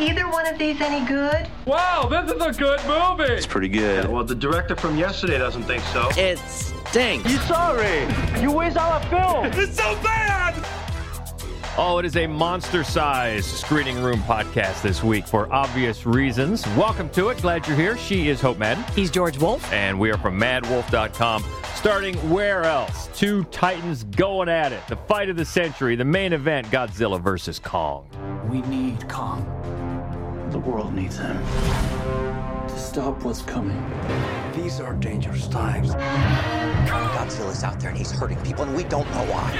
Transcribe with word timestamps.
either 0.00 0.28
one 0.28 0.46
of 0.46 0.58
these 0.58 0.80
any 0.80 1.04
good? 1.06 1.48
Wow, 1.66 2.08
this 2.08 2.30
is 2.30 2.40
a 2.42 2.52
good 2.52 2.80
movie. 2.86 3.32
It's 3.32 3.46
pretty 3.46 3.68
good. 3.68 4.08
Well, 4.08 4.24
the 4.24 4.34
director 4.34 4.76
from 4.76 4.96
yesterday 4.96 5.38
doesn't 5.38 5.64
think 5.64 5.82
so. 5.84 6.08
It 6.16 6.38
stinks. 6.38 7.30
You 7.30 7.38
sorry? 7.38 8.06
You 8.40 8.52
waste 8.52 8.76
all 8.76 8.92
our 8.92 9.02
film. 9.04 9.46
It's 9.62 9.76
so 9.76 9.94
bad. 10.02 10.54
Oh, 11.80 11.98
it 11.98 12.04
is 12.04 12.16
a 12.16 12.26
monster 12.26 12.82
size 12.82 13.46
screening 13.46 14.02
room 14.02 14.18
podcast 14.22 14.82
this 14.82 15.02
week 15.04 15.26
for 15.26 15.52
obvious 15.52 16.06
reasons. 16.06 16.66
Welcome 16.76 17.08
to 17.10 17.28
it. 17.28 17.40
Glad 17.40 17.68
you're 17.68 17.76
here. 17.76 17.96
She 17.96 18.28
is 18.28 18.40
Hope 18.40 18.58
Madden. 18.58 18.82
He's 18.96 19.12
George 19.12 19.38
Wolf. 19.38 19.72
And 19.72 19.98
we 19.98 20.10
are 20.10 20.18
from 20.18 20.40
madwolf.com. 20.40 21.44
Starting 21.76 22.16
where 22.30 22.64
else? 22.64 23.08
Two 23.16 23.44
titans 23.44 24.02
going 24.02 24.48
at 24.48 24.72
it. 24.72 24.80
The 24.88 24.96
fight 24.96 25.28
of 25.28 25.36
the 25.36 25.44
century, 25.44 25.94
the 25.94 26.04
main 26.04 26.32
event 26.32 26.66
Godzilla 26.68 27.20
versus 27.20 27.60
Kong. 27.60 28.08
We 28.50 28.62
need 28.62 29.08
Kong. 29.08 29.57
The 30.50 30.58
world 30.58 30.94
needs 30.94 31.18
him. 31.18 31.36
To 32.68 32.78
stop 32.78 33.22
what's 33.22 33.42
coming. 33.42 33.82
These 34.54 34.80
are 34.80 34.94
dangerous 34.94 35.46
times. 35.46 35.90
Godzilla's 36.88 37.62
out 37.62 37.78
there 37.78 37.90
and 37.90 37.98
he's 37.98 38.10
hurting 38.10 38.38
people, 38.38 38.64
and 38.64 38.74
we 38.74 38.84
don't 38.84 39.06
know 39.10 39.26
why. 39.30 39.52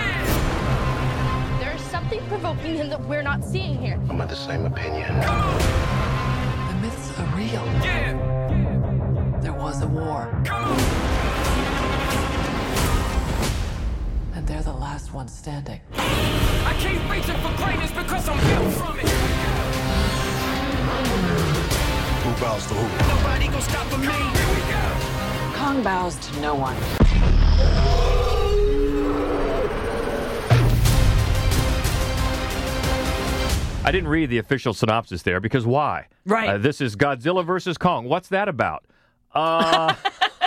There's 1.61 1.83
something 1.83 2.21
provoking 2.29 2.77
him 2.77 2.89
that 2.89 3.01
we're 3.03 3.23
not 3.23 3.45
seeing 3.45 3.77
here. 3.79 4.01
I'm 4.09 4.19
of 4.21 4.31
the 4.31 4.37
same 4.37 4.65
opinion. 4.65 5.15
The 5.21 6.79
myths 6.81 7.19
are 7.19 7.37
real. 7.37 7.67
Yeah. 7.85 8.15
There 9.43 9.53
was 9.53 9.83
a 9.83 9.87
war. 9.87 10.31
And 14.35 14.47
they're 14.47 14.63
the 14.63 14.73
last 14.73 15.13
ones 15.13 15.35
standing. 15.37 15.81
I 15.93 16.75
keep 16.81 17.11
reaching 17.11 17.37
for 17.43 17.55
greatness 17.63 17.91
because 17.91 18.27
I'm 18.27 18.39
built 18.39 18.73
from 18.75 18.99
it. 19.01 19.48
Who 22.39 22.45
bows 22.45 22.67
to 22.69 22.75
who? 22.75 23.17
Nobody 23.17 23.47
gonna 23.47 23.61
stop 23.63 23.99
me. 23.99 24.07
Here 24.07 24.15
we 24.55 24.61
go. 24.71 25.59
Kong 25.59 25.83
bows 25.83 26.15
to 26.15 26.41
no 26.41 26.55
one. 26.55 26.77
I 33.85 33.91
didn't 33.91 34.07
read 34.07 34.31
the 34.31 34.39
official 34.39 34.73
synopsis 34.73 35.23
there 35.25 35.41
because 35.41 35.67
why? 35.67 36.07
Right. 36.27 36.51
Uh, 36.51 36.59
this 36.59 36.81
is 36.81 36.95
Godzilla 36.95 37.45
versus 37.45 37.77
Kong. 37.77 38.05
What's 38.05 38.29
that 38.29 38.49
about? 38.49 38.85
Uh, 39.35 39.97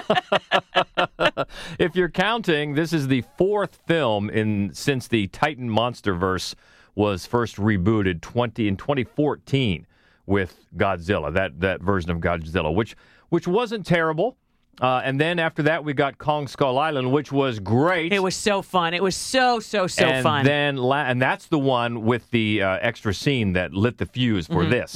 if 1.78 1.94
you're 1.94 2.10
counting, 2.10 2.76
this 2.76 2.94
is 2.94 3.10
the 3.10 3.26
fourth 3.38 3.80
film 3.86 4.30
in 4.30 4.74
since 4.74 5.10
the 5.10 5.28
Titan 5.28 5.70
MonsterVerse 5.70 6.56
was 6.96 7.26
first 7.26 7.58
rebooted 7.58 8.22
20 8.22 8.70
in 8.70 8.78
2014 8.78 9.88
with 10.26 10.66
Godzilla. 10.78 11.34
That 11.34 11.60
that 11.62 11.82
version 11.82 12.12
of 12.12 12.18
Godzilla, 12.20 12.74
which 12.74 12.96
which 13.30 13.48
wasn't 13.48 13.86
terrible. 13.86 14.38
Uh, 14.80 15.02
and 15.04 15.20
then 15.20 15.38
after 15.38 15.62
that, 15.64 15.84
we 15.84 15.94
got 15.94 16.18
Kong 16.18 16.48
Skull 16.48 16.80
Island, 16.80 17.12
which 17.12 17.32
was 17.32 17.60
great. 17.60 18.14
It 18.14 18.24
was 18.24 18.36
so 18.36 18.62
fun. 18.62 18.94
It 18.94 19.04
was 19.04 19.16
so 19.16 19.60
so 19.60 19.86
so 19.86 20.06
and 20.06 20.24
fun. 20.24 20.46
Then, 20.46 20.78
la- 20.78 21.04
and 21.06 21.22
that's 21.22 21.48
the 21.48 21.60
one 21.60 22.04
with 22.04 22.32
the 22.32 22.64
uh, 22.64 22.78
extra 22.82 23.14
scene 23.14 23.54
that 23.54 23.74
lit 23.74 23.98
the 23.98 24.06
fuse 24.06 24.48
for 24.48 24.64
Mm-hmm, 24.64 24.72
this. 24.72 24.96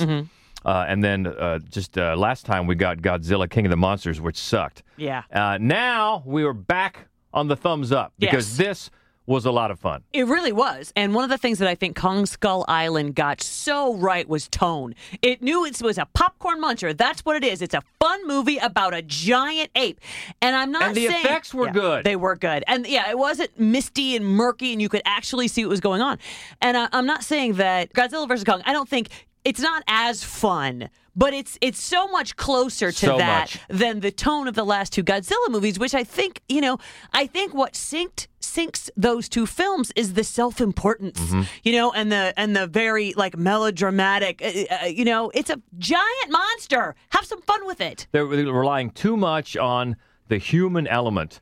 Uh, 0.65 0.85
and 0.87 1.03
then 1.03 1.27
uh, 1.27 1.59
just 1.69 1.95
uh, 1.97 2.15
last 2.15 2.45
time 2.47 2.65
we 2.65 2.73
got 2.73 2.97
Godzilla 2.97 3.47
King 3.47 3.67
of 3.67 3.69
the 3.69 3.77
Monsters, 3.77 4.19
which 4.19 4.37
sucked. 4.37 4.81
yeah. 4.97 5.21
Uh, 5.31 5.59
now 5.61 6.23
we 6.25 6.43
are 6.43 6.53
back 6.53 7.07
on 7.31 7.47
the 7.47 7.55
thumbs 7.55 7.91
up 7.91 8.13
because 8.17 8.57
Yes. 8.57 8.67
this 8.67 8.89
was 9.27 9.45
a 9.45 9.51
lot 9.51 9.71
of 9.71 9.79
fun. 9.79 10.03
It 10.13 10.27
really 10.27 10.51
was. 10.51 10.93
And 10.95 11.13
one 11.13 11.23
of 11.23 11.29
the 11.29 11.37
things 11.37 11.59
that 11.59 11.67
I 11.67 11.75
think 11.75 11.95
Kong 11.95 12.25
Skull 12.25 12.63
Island 12.67 13.15
got 13.15 13.41
so 13.41 13.95
right 13.95 14.27
was 14.27 14.47
tone. 14.47 14.93
It 15.21 15.41
knew 15.41 15.65
it 15.65 15.81
was 15.81 15.97
a 15.97 16.05
popcorn 16.13 16.61
muncher. 16.61 16.95
That's 16.95 17.21
what 17.25 17.35
it 17.35 17.43
is. 17.43 17.61
It's 17.61 17.73
a 17.73 17.81
fun 17.99 18.27
movie 18.27 18.57
about 18.57 18.93
a 18.93 19.01
giant 19.01 19.71
ape. 19.75 19.99
And 20.41 20.55
I'm 20.55 20.71
not 20.71 20.83
And 20.83 20.95
the 20.95 21.07
saying 21.07 21.25
effects 21.25 21.53
were 21.53 21.67
Yeah, 21.67 21.73
good. 21.73 22.05
They 22.05 22.15
were 22.15 22.35
good. 22.35 22.63
And 22.67 22.85
yeah, 22.85 23.09
it 23.09 23.17
wasn't 23.17 23.59
misty 23.59 24.15
and 24.15 24.25
murky 24.25 24.73
and 24.73 24.81
you 24.81 24.89
could 24.89 25.01
actually 25.05 25.47
see 25.47 25.65
what 25.65 25.69
was 25.69 25.81
going 25.81 26.01
on. 26.01 26.19
And 26.61 26.77
I, 26.77 26.87
I'm 26.91 27.05
not 27.05 27.23
saying 27.23 27.53
that 27.53 27.93
Godzilla 27.93 28.27
vs. 28.27 28.43
Kong, 28.43 28.61
I 28.65 28.73
don't 28.73 28.87
think 28.89 29.09
it's 29.43 29.59
not 29.59 29.83
as 29.87 30.23
fun. 30.23 30.89
But 31.15 31.33
it's 31.33 31.57
it's 31.61 31.81
so 31.81 32.07
much 32.09 32.35
closer 32.35 32.91
to 32.91 33.05
So 33.05 33.17
that 33.17 33.41
much. 33.41 33.59
than 33.69 34.01
the 34.01 34.11
tone 34.11 34.47
of 34.49 34.55
the 34.55 34.65
last 34.65 34.91
two 34.93 35.03
Godzilla 35.03 35.49
movies, 35.49 35.79
which 35.79 35.93
I 35.95 36.03
think, 36.03 36.41
you 36.49 36.59
know, 36.61 36.77
I 37.13 37.25
think 37.27 37.53
what 37.53 37.73
synced 37.73 38.27
sinks 38.41 38.89
those 38.97 39.27
two 39.29 39.45
films 39.45 39.91
is 39.95 40.13
the 40.13 40.23
self-importance, 40.23 41.19
Mm-hmm. 41.19 41.41
you 41.63 41.71
know, 41.73 41.91
and 41.93 42.11
the 42.11 42.33
and 42.37 42.55
the 42.55 42.67
very 42.67 43.13
like 43.15 43.37
melodramatic, 43.37 44.41
uh, 44.41 44.75
uh, 44.83 44.85
you 44.87 45.05
know, 45.05 45.31
it's 45.33 45.49
a 45.49 45.61
giant 45.77 46.29
monster. 46.31 46.95
Have 47.09 47.25
some 47.25 47.41
fun 47.41 47.65
with 47.65 47.81
it. 47.81 48.07
They're 48.11 48.25
relying 48.25 48.91
too 48.91 49.15
much 49.17 49.55
on 49.57 49.95
the 50.27 50.37
human 50.37 50.85
element. 50.87 51.39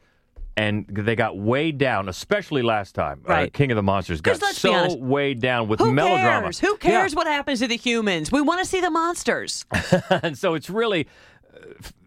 And 0.55 0.85
they 0.87 1.15
got 1.15 1.35
way 1.35 1.71
down, 1.71 2.07
especially 2.09 2.61
last 2.61 2.93
time. 2.93 3.21
Uh, 3.27 3.47
King 3.51 3.71
of 3.71 3.75
the 3.75 3.81
Monsters 3.83 4.21
got 4.21 4.39
so 4.39 4.95
way 4.97 5.33
down 5.33 5.67
with 5.67 5.79
Who 5.79 5.91
melodrama. 5.91 6.41
cares? 6.43 6.59
Who 6.59 6.77
Yeah. 6.83 6.89
cares 6.91 7.15
what 7.15 7.25
happens 7.25 7.59
to 7.59 7.67
the 7.67 7.75
humans? 7.77 8.31
We 8.31 8.41
want 8.41 8.59
to 8.59 8.65
see 8.65 8.79
the 8.79 8.91
monsters. 8.91 9.65
and 10.11 10.37
so 10.37 10.53
it's 10.53 10.69
really, 10.69 11.07
uh, 11.55 11.59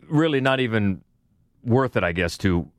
really 0.09 0.41
not 0.41 0.61
even 0.61 1.03
worth 1.65 1.97
it, 1.97 2.05
I 2.05 2.13
guess, 2.13 2.39
to 2.39 2.71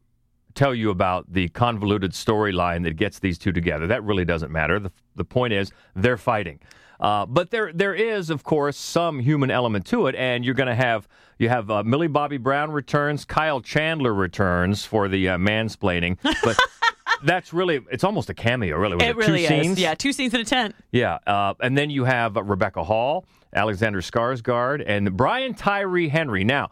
tell 0.56 0.74
you 0.74 0.90
about 0.90 1.32
the 1.34 1.50
convoluted 1.50 2.14
storyline 2.14 2.84
that 2.84 2.96
gets 2.96 3.20
these 3.20 3.38
two 3.38 3.52
together. 3.52 3.88
That 3.88 4.04
really 4.04 4.24
doesn't 4.26 4.52
matter. 4.52 4.80
The, 4.80 4.92
the 5.16 5.26
point 5.26 5.52
is 5.52 5.72
they're 5.96 6.18
fighting. 6.18 6.60
Uh, 7.00 7.26
but 7.26 7.52
there, 7.52 7.72
there 7.74 7.94
is, 7.94 8.30
of 8.30 8.44
course, 8.44 8.78
some 8.78 9.20
human 9.20 9.52
element 9.52 9.86
to 9.88 10.08
it, 10.08 10.16
and 10.16 10.44
you're 10.46 10.56
going 10.56 10.68
to 10.70 10.74
have 10.76 11.08
you 11.38 11.50
have 11.50 11.70
uh, 11.70 11.84
Millie 11.84 12.08
Bobby 12.08 12.38
Brown 12.38 12.72
returns, 12.72 13.26
Kyle 13.26 13.62
Chandler 13.62 14.14
returns 14.14 14.86
for 14.86 15.08
the 15.08 15.30
uh, 15.30 15.38
mansplaining, 15.38 16.18
but 16.44 16.58
that's 17.24 17.54
really 17.54 17.82
it's 17.92 18.04
almost 18.04 18.30
a 18.30 18.34
cameo, 18.34 18.78
really. 18.78 18.96
Was 18.96 19.06
it 19.06 19.10
it 19.10 19.16
really 19.18 19.48
two 19.48 19.54
is. 19.54 19.64
scenes? 19.64 19.80
Yeah, 19.80 19.94
two 19.96 20.14
scenes 20.14 20.34
in 20.34 20.42
a 20.42 20.46
tent. 20.46 20.76
Yeah, 20.92 21.20
uh, 21.28 21.54
and 21.60 21.78
then 21.78 21.90
you 21.90 22.06
have 22.06 22.38
uh, 22.38 22.44
Rebecca 22.44 22.84
Hall, 22.84 23.26
Alexander 23.54 24.02
Skarsgård, 24.02 24.84
and 24.86 25.16
Brian 25.16 25.54
Tyree 25.54 26.10
Henry. 26.10 26.44
Now, 26.44 26.70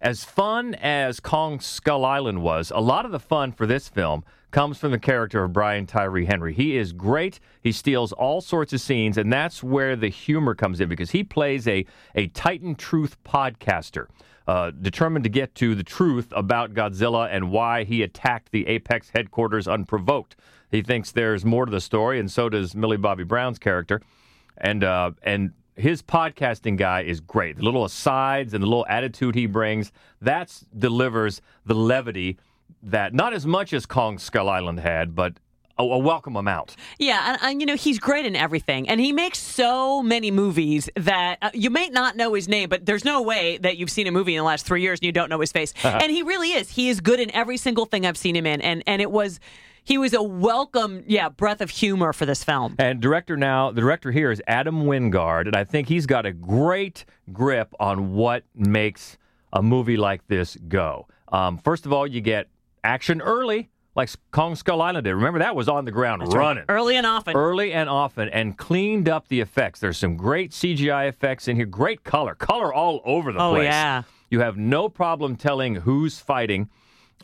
as 0.00 0.24
fun 0.24 0.74
as 0.74 1.20
Kong 1.20 1.60
Skull 1.60 2.04
Island 2.04 2.42
was, 2.42 2.70
a 2.74 2.80
lot 2.80 3.04
of 3.04 3.12
the 3.12 3.20
fun 3.20 3.52
for 3.52 3.66
this 3.66 3.88
film 3.88 4.24
comes 4.50 4.78
from 4.78 4.90
the 4.90 4.98
character 4.98 5.44
of 5.44 5.52
Brian 5.52 5.86
Tyree 5.86 6.24
Henry. 6.24 6.54
He 6.54 6.76
is 6.76 6.92
great. 6.92 7.40
He 7.62 7.72
steals 7.72 8.12
all 8.12 8.40
sorts 8.40 8.72
of 8.72 8.80
scenes, 8.80 9.18
and 9.18 9.32
that's 9.32 9.62
where 9.62 9.96
the 9.96 10.08
humor 10.08 10.54
comes 10.54 10.80
in 10.80 10.88
because 10.88 11.10
he 11.10 11.24
plays 11.24 11.66
a 11.68 11.84
a 12.14 12.28
Titan 12.28 12.74
Truth 12.74 13.22
podcaster. 13.24 14.06
Uh, 14.46 14.70
determined 14.70 15.24
to 15.24 15.28
get 15.28 15.56
to 15.56 15.74
the 15.74 15.82
truth 15.82 16.28
about 16.30 16.72
Godzilla 16.72 17.28
and 17.32 17.50
why 17.50 17.82
he 17.82 18.04
attacked 18.04 18.52
the 18.52 18.68
Apex 18.68 19.10
headquarters 19.12 19.66
unprovoked. 19.66 20.36
He 20.70 20.82
thinks 20.82 21.10
there's 21.10 21.44
more 21.44 21.66
to 21.66 21.72
the 21.72 21.80
story, 21.80 22.20
and 22.20 22.30
so 22.30 22.48
does 22.48 22.72
Millie 22.72 22.96
Bobby 22.96 23.24
Brown's 23.24 23.58
character. 23.58 24.00
And 24.58 24.84
uh, 24.84 25.12
and 25.22 25.52
his 25.76 26.02
podcasting 26.02 26.76
guy 26.76 27.02
is 27.02 27.20
great. 27.20 27.56
The 27.56 27.62
little 27.62 27.84
asides 27.84 28.54
and 28.54 28.62
the 28.62 28.66
little 28.66 28.86
attitude 28.88 29.34
he 29.34 29.46
brings 29.46 29.92
that 30.20 30.62
delivers 30.76 31.42
the 31.66 31.74
levity 31.74 32.38
that 32.82 33.14
not 33.14 33.32
as 33.34 33.46
much 33.46 33.72
as 33.72 33.86
Kong 33.86 34.18
Skull 34.18 34.48
Island 34.48 34.80
had, 34.80 35.14
but 35.14 35.34
a, 35.78 35.82
a 35.82 35.98
welcome 35.98 36.36
amount. 36.36 36.76
Yeah, 36.98 37.32
and, 37.32 37.38
and 37.42 37.60
you 37.60 37.66
know 37.66 37.76
he's 37.76 37.98
great 37.98 38.26
in 38.26 38.36
everything, 38.36 38.88
and 38.88 39.00
he 39.00 39.12
makes 39.12 39.38
so 39.38 40.02
many 40.02 40.30
movies 40.30 40.88
that 40.96 41.38
uh, 41.42 41.50
you 41.54 41.70
may 41.70 41.88
not 41.88 42.16
know 42.16 42.34
his 42.34 42.48
name, 42.48 42.68
but 42.68 42.86
there's 42.86 43.04
no 43.04 43.22
way 43.22 43.58
that 43.58 43.76
you've 43.76 43.90
seen 43.90 44.06
a 44.06 44.10
movie 44.10 44.34
in 44.34 44.38
the 44.38 44.44
last 44.44 44.66
three 44.66 44.82
years 44.82 44.98
and 45.00 45.06
you 45.06 45.12
don't 45.12 45.28
know 45.28 45.40
his 45.40 45.52
face. 45.52 45.72
and 45.84 46.10
he 46.10 46.22
really 46.22 46.52
is. 46.52 46.70
He 46.70 46.88
is 46.88 47.00
good 47.00 47.20
in 47.20 47.30
every 47.34 47.56
single 47.56 47.86
thing 47.86 48.06
I've 48.06 48.16
seen 48.16 48.36
him 48.36 48.46
in, 48.46 48.60
and 48.60 48.82
and 48.86 49.02
it 49.02 49.10
was. 49.10 49.40
He 49.84 49.98
was 49.98 50.14
a 50.14 50.22
welcome, 50.22 51.04
yeah, 51.06 51.28
breath 51.28 51.60
of 51.60 51.70
humor 51.70 52.12
for 52.12 52.26
this 52.26 52.42
film. 52.42 52.74
And 52.76 53.00
director 53.00 53.36
now, 53.36 53.70
the 53.70 53.80
director 53.80 54.10
here 54.10 54.32
is 54.32 54.42
Adam 54.48 54.82
Wingard, 54.82 55.46
and 55.46 55.54
I 55.54 55.62
think 55.62 55.86
he's 55.86 56.06
got 56.06 56.26
a 56.26 56.32
great 56.32 57.04
grip 57.32 57.72
on 57.78 58.12
what 58.12 58.42
makes 58.52 59.16
a 59.52 59.62
movie 59.62 59.96
like 59.96 60.26
this 60.26 60.56
go. 60.66 61.06
Um, 61.28 61.58
first 61.58 61.86
of 61.86 61.92
all, 61.92 62.04
you 62.04 62.20
get 62.20 62.48
action 62.86 63.20
early, 63.20 63.68
like 63.94 64.08
Kong 64.30 64.54
Skull 64.54 64.80
Island 64.80 65.04
did. 65.04 65.14
Remember 65.14 65.40
that 65.40 65.56
was 65.56 65.68
on 65.68 65.84
the 65.84 65.90
ground 65.90 66.22
running. 66.32 66.64
Early 66.68 66.96
and 66.96 67.06
often. 67.06 67.34
early 67.36 67.72
and 67.72 67.88
often 67.90 68.28
and 68.28 68.56
cleaned 68.56 69.08
up 69.08 69.28
the 69.28 69.40
effects. 69.40 69.80
There's 69.80 69.98
some 69.98 70.16
great 70.16 70.52
CGI 70.52 71.08
effects 71.08 71.48
in 71.48 71.56
here, 71.56 71.66
great 71.66 72.04
color, 72.04 72.34
color 72.34 72.72
all 72.72 73.00
over 73.04 73.32
the 73.32 73.40
Oh, 73.40 73.52
place. 73.54 73.64
yeah. 73.64 74.02
You 74.30 74.40
have 74.40 74.56
no 74.56 74.88
problem 74.88 75.36
telling 75.36 75.74
who's 75.76 76.18
fighting, 76.18 76.68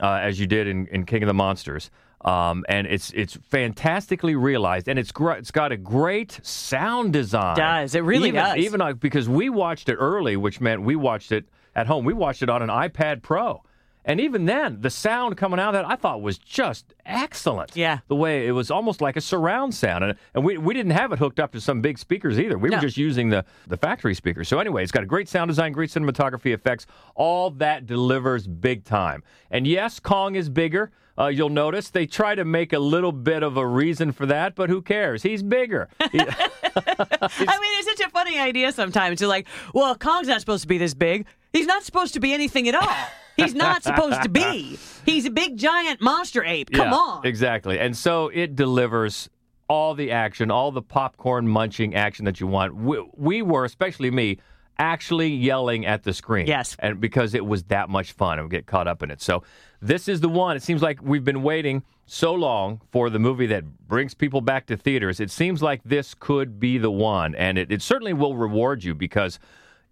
uh, 0.00 0.20
as 0.23 0.38
you 0.41 0.47
did 0.47 0.67
in, 0.67 0.87
in 0.88 1.05
King 1.06 1.23
of 1.23 1.26
the 1.26 1.35
Monsters. 1.35 1.91
Um, 2.25 2.64
and 2.69 2.87
it's 2.87 3.11
it's 3.11 3.37
fantastically 3.50 4.37
realized, 4.37 4.87
and 4.88 4.97
it's 4.97 5.11
gr- 5.11 5.32
it's 5.32 5.50
got 5.50 5.73
a 5.73 5.76
great 5.76 6.38
sound 6.44 7.12
design. 7.12 7.56
Does. 7.56 7.97
It 7.97 8.05
really 8.05 8.29
even, 8.29 8.41
does. 8.44 8.56
Even 8.59 8.81
uh, 8.81 8.93
because 8.93 9.29
we 9.29 9.50
watched 9.50 9.88
it 9.88 9.97
early, 9.97 10.37
which 10.37 10.61
meant 10.61 10.82
we 10.82 10.94
watched 10.94 11.32
it 11.32 11.47
at 11.75 11.88
home. 11.88 12.05
We 12.05 12.12
watched 12.12 12.43
it 12.44 12.49
on 12.49 12.62
an 12.62 12.69
iPad 12.69 13.23
Pro, 13.23 13.64
And 14.04 14.20
even 14.20 14.46
then, 14.46 14.78
the 14.81 14.90
sound 14.90 15.37
coming 15.37 15.60
out 15.60 15.69
of 15.69 15.72
that 15.75 15.84
I 15.88 15.94
thought 15.94 16.22
was 16.22 16.37
just 16.38 16.93
excellent. 17.06 17.76
Yeah. 17.76 17.99
The 18.08 18.16
way 18.16 18.49
it 18.49 18.52
was 18.52 18.70
almost 18.70 19.00
like 19.00 19.16
a 19.16 19.20
surround 19.20 19.75
sound. 19.75 20.02
And, 20.02 20.19
and 20.34 20.44
we, 20.44 20.58
we 20.58 20.75
didn't 20.75 20.90
have 20.93 21.12
it 21.12 21.19
hooked 21.20 21.38
up 21.38 21.52
to 21.52 21.60
some 21.60 21.81
big 21.81 21.99
speakers 21.99 22.38
either. 22.40 22.58
We 22.58 22.69
No. 22.69 22.78
were 22.78 22.81
just 22.82 22.96
using 22.96 23.28
the, 23.28 23.44
the 23.69 23.76
factory 23.76 24.14
speakers. 24.14 24.49
So, 24.49 24.58
anyway, 24.58 24.82
it's 24.82 24.90
got 24.93 25.04
a 25.04 25.06
great 25.06 25.28
sound 25.28 25.49
design, 25.50 25.70
great 25.72 25.90
cinematography 25.90 26.52
effects. 26.52 26.87
All 27.14 27.50
that 27.52 27.87
delivers 27.87 28.46
big 28.49 28.84
time. 28.84 29.22
And 29.52 29.66
yes, 29.69 30.00
Kong 30.00 30.34
is 30.34 30.49
bigger. 30.49 30.90
Uh, 31.16 31.26
you'll 31.26 31.49
notice 31.50 31.90
they 31.90 32.06
try 32.06 32.34
to 32.34 32.44
make 32.44 32.72
a 32.72 32.78
little 32.78 33.12
bit 33.12 33.43
of 33.43 33.56
a 33.58 33.66
reason 33.66 34.10
for 34.12 34.25
that, 34.26 34.54
but 34.56 34.69
who 34.70 34.81
cares? 34.82 35.22
He's 35.22 35.43
bigger. 35.43 35.88
He- 36.10 36.19
I 36.75 37.58
mean, 37.60 37.70
it's 37.78 37.99
such 37.99 38.00
a 38.06 38.10
funny 38.10 38.38
idea 38.38 38.72
sometimes. 38.72 39.20
You're 39.20 39.28
like, 39.28 39.46
well, 39.75 39.94
Kong's 39.94 40.26
not 40.28 40.40
supposed 40.40 40.62
to 40.62 40.69
be 40.69 40.78
this 40.78 40.94
big. 40.94 41.26
He's 41.52 41.66
not 41.66 41.82
supposed 41.82 42.14
to 42.14 42.20
be 42.20 42.32
anything 42.32 42.66
at 42.66 42.75
all. 42.75 42.88
He's 43.37 43.55
not 43.55 43.82
supposed 43.82 44.23
to 44.23 44.29
be. 44.29 44.79
He's 45.05 45.25
a 45.25 45.31
big 45.31 45.56
giant 45.56 46.00
monster 46.00 46.44
ape. 46.44 46.70
Come 46.70 46.88
Yeah, 46.90 46.94
on. 46.96 47.26
Exactly. 47.26 47.79
And 47.79 47.96
so 47.96 48.29
it 48.29 48.55
delivers 48.56 49.29
all 49.69 49.94
the 49.94 50.11
action, 50.11 50.50
all 50.50 50.70
the 50.70 50.82
popcorn 50.82 51.49
munching 51.49 51.94
action 51.94 52.25
that 52.26 52.40
you 52.40 52.46
want. 52.46 52.75
We, 52.75 53.05
we 53.17 53.43
were, 53.43 53.64
especially 53.64 54.11
me, 54.11 54.38
actually 54.79 55.29
yelling 55.29 55.87
at 55.87 56.02
the 56.02 56.12
screen. 56.12 56.46
Yes. 56.46 56.76
And 56.79 57.00
because 57.00 57.34
it 57.34 57.46
was 57.46 57.64
that 57.64 57.88
much 57.88 58.12
fun 58.12 58.38
and 58.38 58.49
we 58.49 58.50
get 58.50 58.67
caught 58.67 58.88
up 58.88 59.02
in 59.02 59.11
it. 59.11 59.23
So 59.23 59.43
this 59.81 60.08
is 60.08 60.20
the 60.20 60.28
one. 60.28 60.56
It 60.56 60.62
seems 60.62 60.82
like 60.82 61.00
we've 61.02 61.25
been 61.25 61.43
waiting 61.43 61.82
so 62.06 62.35
long 62.35 62.81
for 62.90 63.08
the 63.08 63.19
movie 63.19 63.46
that 63.46 63.64
brings 63.88 64.12
people 64.12 64.40
back 64.40 64.67
to 64.67 64.76
theaters. 64.76 65.20
It 65.20 65.31
seems 65.31 65.62
like 65.62 65.82
this 65.85 66.14
could 66.14 66.58
be 66.61 66.78
the 66.78 66.90
one. 66.90 67.35
And 67.35 67.58
it, 67.58 67.70
it 67.73 67.81
certainly 67.81 68.12
will 68.12 68.37
reward 68.37 68.85
you 68.85 68.94
because 68.94 69.38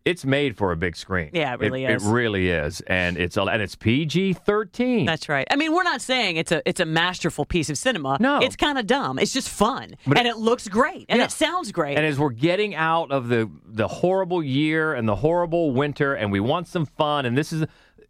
it's 0.04 0.24
made 0.24 0.56
for 0.56 0.72
a 0.72 0.76
big 0.76 0.96
screen. 0.96 1.30
Yeah, 1.32 1.54
it 1.54 1.60
really 1.60 1.84
it, 1.84 1.90
is. 1.96 2.06
It 2.06 2.10
really 2.10 2.48
is. 2.48 2.80
And 2.82 3.16
it's 3.18 3.36
and 3.36 3.60
it's 3.62 3.76
PG 3.76 4.32
thirteen. 4.34 5.04
That's 5.06 5.28
right. 5.28 5.46
I 5.50 5.56
mean, 5.56 5.72
we're 5.74 5.82
not 5.82 6.00
saying 6.00 6.36
it's 6.36 6.52
a 6.52 6.62
it's 6.68 6.80
a 6.80 6.86
masterful 6.86 7.44
piece 7.44 7.68
of 7.70 7.76
cinema. 7.78 8.16
No. 8.20 8.38
it's 8.40 8.56
kind 8.56 8.78
of 8.78 8.86
dumb. 8.86 9.18
It's 9.18 9.32
just 9.32 9.48
fun, 9.48 9.96
But 10.06 10.18
and 10.18 10.26
it- 10.26 10.30
it, 10.30 10.36
looks 10.38 10.68
great, 10.68 11.06
and 11.08 11.18
Yeah. 11.18 11.24
it 11.26 11.30
sounds 11.32 11.70
great. 11.72 11.96
And 11.96 12.06
as 12.06 12.18
we're 12.18 12.30
getting 12.30 12.74
out 12.74 13.10
of 13.10 13.28
the 13.28 13.50
the 13.66 13.88
horrible 13.88 14.42
year 14.42 14.94
and 14.94 15.08
the 15.08 15.16
horrible 15.16 15.72
winter, 15.72 16.14
and 16.14 16.32
we 16.32 16.40
want 16.40 16.66
some 16.68 16.86
fun, 16.86 17.26
and 17.26 17.36
this 17.36 17.52
is 17.52 17.66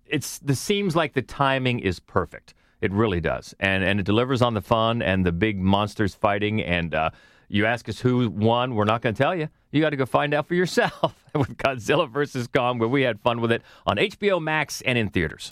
it's 0.06 0.38
this 0.38 0.60
seems 0.60 0.94
like 0.94 1.14
the 1.14 1.22
timing 1.22 1.80
is 1.80 1.98
perfect. 1.98 2.54
It 2.80 2.92
really 2.92 3.20
does, 3.20 3.54
and 3.58 3.82
and 3.84 3.98
it 4.00 4.04
delivers 4.06 4.42
on 4.42 4.54
the 4.54 4.60
fun 4.62 5.02
and 5.02 5.26
the 5.26 5.32
big 5.32 5.58
monsters 5.58 6.14
fighting. 6.14 6.62
And 6.62 6.94
uh, 6.94 7.10
you 7.48 7.66
ask 7.66 7.88
us 7.88 8.00
who 8.00 8.28
won, 8.30 8.74
we're 8.74 8.84
not 8.84 9.02
going 9.02 9.14
to 9.14 9.22
tell 9.22 9.34
you. 9.34 9.48
You 9.70 9.80
got 9.80 9.90
to 9.90 9.96
go 9.96 10.06
find 10.06 10.34
out 10.34 10.46
for 10.48 10.54
yourself 10.54 11.24
with 11.34 11.56
Godzilla 11.56 12.10
vs. 12.10 12.48
Kong, 12.48 12.78
where 12.78 12.88
we 12.88 13.02
had 13.02 13.20
fun 13.20 13.40
with 13.40 13.52
it 13.52 13.62
on 13.86 13.96
HBO 13.96 14.40
Max 14.42 14.80
and 14.82 14.98
in 14.98 15.08
theaters. 15.10 15.48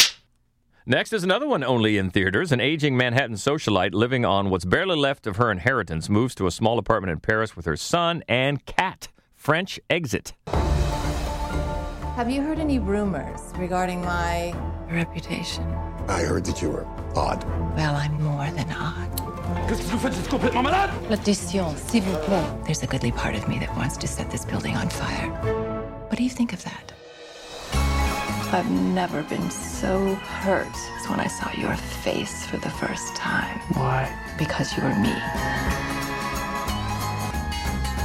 Next 0.86 1.12
is 1.12 1.22
another 1.22 1.46
one 1.46 1.62
only 1.62 1.98
in 1.98 2.10
theaters. 2.10 2.50
An 2.50 2.60
aging 2.60 2.96
Manhattan 2.96 3.36
socialite 3.36 3.92
living 3.92 4.24
on 4.24 4.48
what's 4.48 4.64
barely 4.64 4.96
left 4.96 5.26
of 5.26 5.36
her 5.36 5.50
inheritance 5.50 6.08
moves 6.08 6.34
to 6.36 6.46
a 6.46 6.50
small 6.50 6.78
apartment 6.78 7.10
in 7.10 7.20
Paris 7.20 7.54
with 7.54 7.66
her 7.66 7.76
son 7.76 8.24
and 8.26 8.64
cat. 8.64 9.08
French 9.36 9.78
exit. 9.90 10.32
Have 12.18 12.28
you 12.28 12.42
heard 12.42 12.58
any 12.58 12.80
rumors 12.80 13.40
regarding 13.56 14.00
my 14.00 14.52
reputation? 14.90 15.62
I 16.08 16.22
heard 16.22 16.44
that 16.46 16.60
you 16.60 16.68
were 16.68 16.84
odd. 17.14 17.44
Well, 17.76 17.94
I'm 17.94 18.20
more 18.20 18.50
than 18.50 18.66
odd. 18.72 19.08
Qu'est-ce 19.68 19.82
que 19.82 19.90
vous 19.92 19.98
faites 20.00 20.14
C'est 20.14 20.28
complètement 20.28 20.64
malade 20.64 20.90
L'addition, 21.08 21.72
s'il 21.76 22.02
vous 22.02 22.18
plaît. 22.26 22.42
There's 22.64 22.82
a 22.82 22.88
goodly 22.88 23.12
part 23.12 23.36
of 23.36 23.46
me 23.46 23.60
that 23.60 23.72
wants 23.76 23.96
to 23.98 24.08
set 24.08 24.32
this 24.32 24.44
building 24.44 24.74
on 24.74 24.88
fire. 24.88 25.30
What 26.08 26.16
do 26.16 26.24
you 26.24 26.30
think 26.30 26.52
of 26.52 26.64
that? 26.64 26.92
I've 28.52 28.68
never 28.68 29.22
been 29.22 29.48
so 29.52 30.16
hurt 30.42 30.76
as 30.98 31.08
when 31.08 31.20
I 31.20 31.28
saw 31.28 31.52
your 31.52 31.76
face 32.02 32.46
for 32.46 32.56
the 32.56 32.70
first 32.70 33.14
time. 33.14 33.60
Why? 33.74 34.10
Because 34.36 34.76
you 34.76 34.82
were 34.82 34.96
me. 34.96 35.14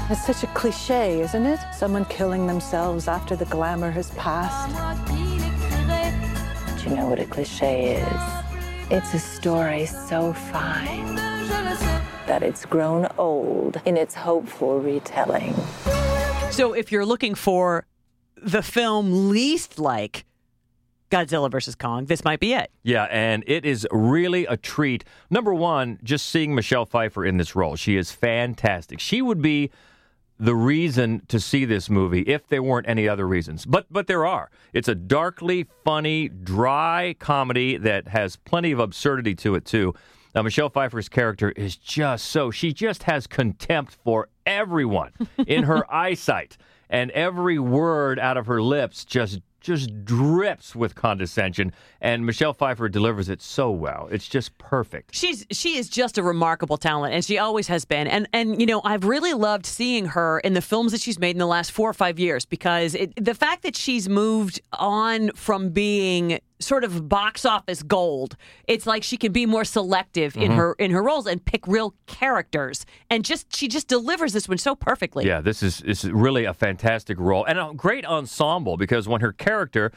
It's 0.09 0.25
such 0.25 0.43
a 0.43 0.47
cliche, 0.47 1.21
isn't 1.21 1.45
it? 1.45 1.59
Someone 1.73 2.03
killing 2.05 2.45
themselves 2.45 3.07
after 3.07 3.37
the 3.37 3.45
glamour 3.45 3.89
has 3.91 4.11
passed. 4.11 4.69
Do 6.83 6.89
you 6.89 6.95
know 6.95 7.07
what 7.07 7.19
a 7.19 7.25
cliche 7.25 7.95
is? 7.95 8.21
It's 8.91 9.13
a 9.13 9.19
story 9.19 9.85
so 9.85 10.33
fine 10.33 11.15
that 12.27 12.43
it's 12.43 12.65
grown 12.65 13.07
old 13.17 13.79
in 13.85 13.95
its 13.95 14.13
hopeful 14.13 14.79
retelling. 14.79 15.55
so, 16.51 16.73
if 16.73 16.91
you're 16.91 17.05
looking 17.05 17.33
for 17.33 17.87
the 18.35 18.61
film 18.61 19.29
least 19.29 19.79
like 19.79 20.25
Godzilla 21.11 21.49
versus 21.49 21.75
Kong, 21.75 22.05
this 22.05 22.25
might 22.25 22.41
be 22.41 22.53
it. 22.53 22.71
Yeah, 22.83 23.03
and 23.09 23.45
it 23.47 23.65
is 23.65 23.87
really 23.89 24.45
a 24.47 24.57
treat. 24.57 25.05
Number 25.29 25.53
one, 25.53 25.97
just 26.03 26.25
seeing 26.25 26.53
Michelle 26.53 26.85
Pfeiffer 26.85 27.25
in 27.25 27.37
this 27.37 27.55
role. 27.55 27.77
She 27.77 27.95
is 27.95 28.11
fantastic. 28.11 28.99
She 28.99 29.21
would 29.21 29.41
be 29.41 29.71
the 30.39 30.55
reason 30.55 31.21
to 31.27 31.39
see 31.39 31.65
this 31.65 31.89
movie 31.89 32.21
if 32.21 32.47
there 32.47 32.63
weren't 32.63 32.87
any 32.87 33.07
other 33.07 33.27
reasons. 33.27 33.65
But 33.65 33.85
but 33.91 34.07
there 34.07 34.25
are. 34.25 34.49
It's 34.73 34.87
a 34.87 34.95
darkly 34.95 35.67
funny, 35.83 36.29
dry 36.29 37.15
comedy 37.19 37.77
that 37.77 38.07
has 38.09 38.35
plenty 38.35 38.71
of 38.71 38.79
absurdity 38.79 39.35
to 39.35 39.55
it 39.55 39.65
too. 39.65 39.93
Now 40.35 40.41
Michelle 40.41 40.69
Pfeiffer's 40.69 41.09
character 41.09 41.51
is 41.51 41.75
just 41.75 42.25
so 42.25 42.51
she 42.51 42.73
just 42.73 43.03
has 43.03 43.27
contempt 43.27 43.97
for 44.03 44.29
everyone 44.45 45.11
in 45.47 45.63
her 45.63 45.91
eyesight 45.93 46.57
and 46.89 47.11
every 47.11 47.59
word 47.59 48.19
out 48.19 48.37
of 48.37 48.47
her 48.47 48.61
lips 48.61 49.05
just 49.05 49.39
just 49.63 50.05
drips 50.05 50.75
with 50.75 50.93
condescension 50.93 51.71
and 52.01 52.25
Michelle 52.25 52.53
Pfeiffer 52.53 52.89
delivers 52.89 53.29
it 53.29 53.41
so 53.41 53.71
well. 53.71 54.09
It's 54.11 54.27
just 54.27 54.57
perfect. 54.57 55.15
She's 55.15 55.45
she 55.51 55.77
is 55.77 55.89
just 55.89 56.17
a 56.17 56.23
remarkable 56.23 56.77
talent, 56.77 57.13
and 57.13 57.23
she 57.23 57.37
always 57.37 57.67
has 57.67 57.85
been. 57.85 58.07
And 58.07 58.27
and 58.33 58.59
you 58.59 58.67
know, 58.67 58.81
I've 58.83 59.05
really 59.05 59.33
loved 59.33 59.65
seeing 59.65 60.05
her 60.07 60.39
in 60.39 60.53
the 60.53 60.61
films 60.61 60.91
that 60.91 61.01
she's 61.01 61.17
made 61.17 61.31
in 61.31 61.39
the 61.39 61.47
last 61.47 61.71
four 61.71 61.89
or 61.89 61.93
five 61.93 62.19
years 62.19 62.45
because 62.45 62.93
it, 62.93 63.13
the 63.15 63.33
fact 63.33 63.63
that 63.63 63.75
she's 63.75 64.09
moved 64.09 64.61
on 64.73 65.31
from 65.31 65.69
being 65.69 66.39
sort 66.59 66.83
of 66.83 67.09
box 67.09 67.45
office 67.45 67.83
gold, 67.83 68.35
it's 68.67 68.85
like 68.87 69.03
she 69.03 69.17
can 69.17 69.31
be 69.31 69.45
more 69.45 69.65
selective 69.65 70.37
in 70.37 70.51
Mhm. 70.51 70.55
her 70.55 70.73
in 70.79 70.91
her 70.91 71.03
roles 71.03 71.25
and 71.27 71.43
pick 71.43 71.67
real 71.67 71.93
characters, 72.07 72.85
and 73.09 73.25
just 73.25 73.53
she 73.55 73.67
just 73.67 73.87
delivers 73.87 74.33
this 74.33 74.47
one 74.47 74.57
so 74.57 74.75
perfectly. 74.75 75.25
Yeah, 75.25 75.41
this 75.41 75.61
is 75.63 75.79
this 75.79 76.03
is 76.03 76.11
really 76.11 76.45
a 76.45 76.53
fantastic 76.53 77.19
role 77.19 77.43
and 77.45 77.59
a 77.59 77.71
great 77.75 78.05
ensemble 78.05 78.77
because 78.77 79.07
when 79.07 79.21
her 79.21 79.33
character 79.33 79.91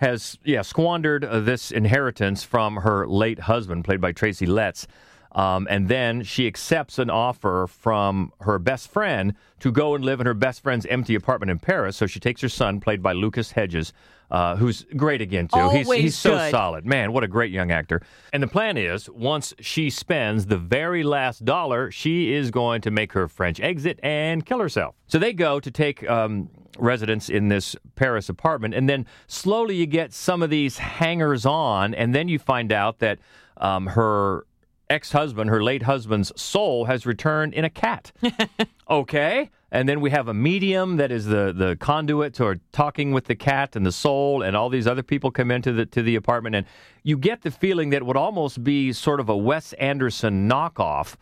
has 0.00 0.38
yeah 0.44 0.62
squandered 0.62 1.24
uh, 1.24 1.40
this 1.40 1.70
inheritance 1.70 2.42
from 2.42 2.76
her 2.78 3.06
late 3.06 3.40
husband, 3.40 3.84
played 3.84 4.00
by 4.00 4.12
Tracy 4.12 4.46
Letts, 4.46 4.86
um, 5.32 5.66
and 5.70 5.88
then 5.88 6.22
she 6.22 6.46
accepts 6.46 6.98
an 6.98 7.10
offer 7.10 7.66
from 7.68 8.32
her 8.40 8.58
best 8.58 8.90
friend 8.90 9.34
to 9.60 9.70
go 9.70 9.94
and 9.94 10.04
live 10.04 10.20
in 10.20 10.26
her 10.26 10.34
best 10.34 10.62
friend's 10.62 10.86
empty 10.86 11.14
apartment 11.14 11.50
in 11.50 11.58
Paris. 11.58 11.96
So 11.96 12.06
she 12.06 12.18
takes 12.20 12.40
her 12.40 12.48
son, 12.48 12.80
played 12.80 13.02
by 13.02 13.12
Lucas 13.12 13.52
Hedges, 13.52 13.92
uh, 14.30 14.56
who's 14.56 14.86
great 14.96 15.20
again 15.20 15.48
too. 15.48 15.68
he's 15.70 15.86
Always 15.86 16.02
he's 16.02 16.18
so 16.18 16.30
good. 16.30 16.50
solid, 16.50 16.86
man. 16.86 17.12
What 17.12 17.24
a 17.24 17.28
great 17.28 17.52
young 17.52 17.70
actor. 17.70 18.00
And 18.32 18.42
the 18.42 18.48
plan 18.48 18.76
is 18.76 19.08
once 19.10 19.54
she 19.60 19.90
spends 19.90 20.46
the 20.46 20.56
very 20.56 21.02
last 21.02 21.44
dollar, 21.44 21.90
she 21.90 22.32
is 22.32 22.50
going 22.50 22.80
to 22.82 22.90
make 22.90 23.12
her 23.12 23.28
French 23.28 23.60
exit 23.60 23.98
and 24.02 24.44
kill 24.46 24.58
herself. 24.58 24.94
So 25.08 25.18
they 25.18 25.32
go 25.32 25.58
to 25.60 25.70
take 25.70 26.08
um, 26.08 26.48
residence 26.78 27.28
in 27.28 27.48
this 27.48 27.74
Paris 27.96 28.28
apartment, 28.28 28.74
and 28.74 28.88
then 28.88 29.06
slowly 29.26 29.76
you 29.76 29.86
get 29.86 30.12
some 30.12 30.42
of 30.42 30.50
these 30.50 30.78
hangers 30.78 31.44
on, 31.44 31.94
and 31.94 32.14
then 32.14 32.28
you 32.28 32.38
find 32.38 32.72
out 32.72 33.00
that 33.00 33.18
um, 33.56 33.88
her 33.88 34.46
ex-husband, 34.90 35.48
her 35.48 35.62
late 35.62 35.84
husband's 35.84 36.32
soul, 36.40 36.84
has 36.84 37.06
returned 37.06 37.54
in 37.54 37.64
a 37.64 37.70
cat. 37.70 38.12
okay. 38.90 39.48
And 39.72 39.88
then 39.88 40.00
we 40.00 40.10
have 40.10 40.28
a 40.28 40.34
medium 40.34 40.96
that 40.96 41.12
is 41.12 41.26
the, 41.26 41.54
the 41.56 41.76
conduit 41.76 42.34
to 42.34 42.60
talking 42.72 43.12
with 43.12 43.26
the 43.26 43.36
cat 43.36 43.76
and 43.76 43.86
the 43.86 43.92
soul, 43.92 44.42
and 44.42 44.56
all 44.56 44.68
these 44.68 44.86
other 44.86 45.02
people 45.02 45.30
come 45.30 45.50
into 45.50 45.72
the 45.72 45.86
to 45.86 46.02
the 46.02 46.16
apartment, 46.16 46.56
and 46.56 46.66
you 47.04 47.16
get 47.16 47.42
the 47.42 47.50
feeling 47.50 47.90
that 47.90 48.02
would 48.02 48.16
almost 48.16 48.64
be 48.64 48.92
sort 48.92 49.20
of 49.20 49.28
a 49.28 49.36
Wes 49.36 49.72
Anderson 49.74 50.48
knockoff 50.48 51.14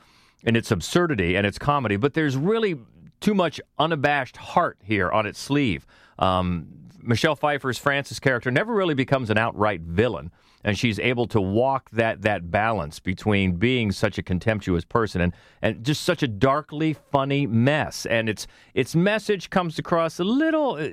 in 0.45 0.57
its 0.57 0.71
absurdity 0.71 1.37
and 1.37 1.47
its 1.47 1.59
comedy, 1.59 1.97
but 1.97 2.15
there's 2.15 2.37
really 2.37 2.77
too 3.21 3.35
much 3.35 3.61
unabashed 3.79 4.37
heart 4.37 4.79
here 4.83 5.11
on 5.11 5.27
its 5.27 5.39
sleeve. 5.39 5.87
Um, 6.19 6.69
Michelle 7.03 7.37
Pfeiffer's 7.37 7.79
Frances 7.79 8.19
character 8.21 8.51
never 8.51 8.75
really 8.75 8.95
becomes 8.95 9.31
an 9.31 9.39
outright 9.39 9.81
villain, 9.83 10.31
and 10.65 10.79
she's 10.79 10.99
able 10.99 11.27
to 11.29 11.41
walk 11.41 11.91
that 11.91 12.23
that 12.23 12.51
balance 12.51 12.99
between 13.01 13.53
being 13.57 13.93
such 13.93 14.19
a 14.19 14.23
contemptuous 14.23 14.85
person 14.85 15.21
and, 15.21 15.33
and 15.63 15.85
just 15.85 16.03
such 16.03 16.23
a 16.23 16.29
darkly 16.29 16.95
funny 17.13 17.47
mess. 17.47 18.07
And 18.07 18.29
its 18.29 18.47
its 18.75 18.95
message 18.95 19.51
comes 19.51 19.79
across 19.79 20.19
a 20.19 20.25
little, 20.25 20.75
uh, 20.75 20.89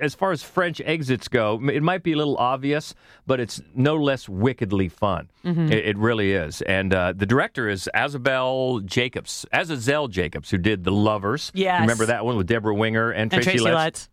as 0.00 0.14
far 0.14 0.32
as 0.32 0.42
French 0.42 0.80
exits 0.86 1.28
go, 1.28 1.60
it 1.70 1.82
might 1.82 2.02
be 2.02 2.12
a 2.12 2.16
little 2.16 2.38
obvious, 2.38 2.94
but 3.26 3.38
it's 3.38 3.60
no 3.74 3.96
less 3.96 4.30
wickedly 4.30 4.88
fun. 4.88 5.28
Mhm. 5.44 5.70
It, 5.70 5.84
it 5.88 5.98
really 5.98 6.32
is. 6.32 6.62
And 6.62 6.94
uh, 6.94 7.12
the 7.14 7.26
director 7.26 7.68
is 7.68 7.86
Azabel 7.94 8.82
Jacobs, 8.86 9.44
Azazel 9.52 10.08
Jacobs, 10.08 10.48
who 10.50 10.56
did 10.56 10.84
The 10.84 10.90
Lovers. 10.92 11.52
Yes. 11.54 11.82
Remember 11.82 12.06
that 12.06 12.24
one 12.24 12.36
with 12.38 12.46
Debra 12.46 12.74
Winger 12.74 13.10
and 13.10 13.30
And 13.30 13.42
Tracy, 13.42 13.50
Tracy 13.58 13.64
Letts? 13.64 13.74
Letts. 13.74 14.08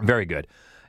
Very 0.00 0.24
good. 0.24 0.46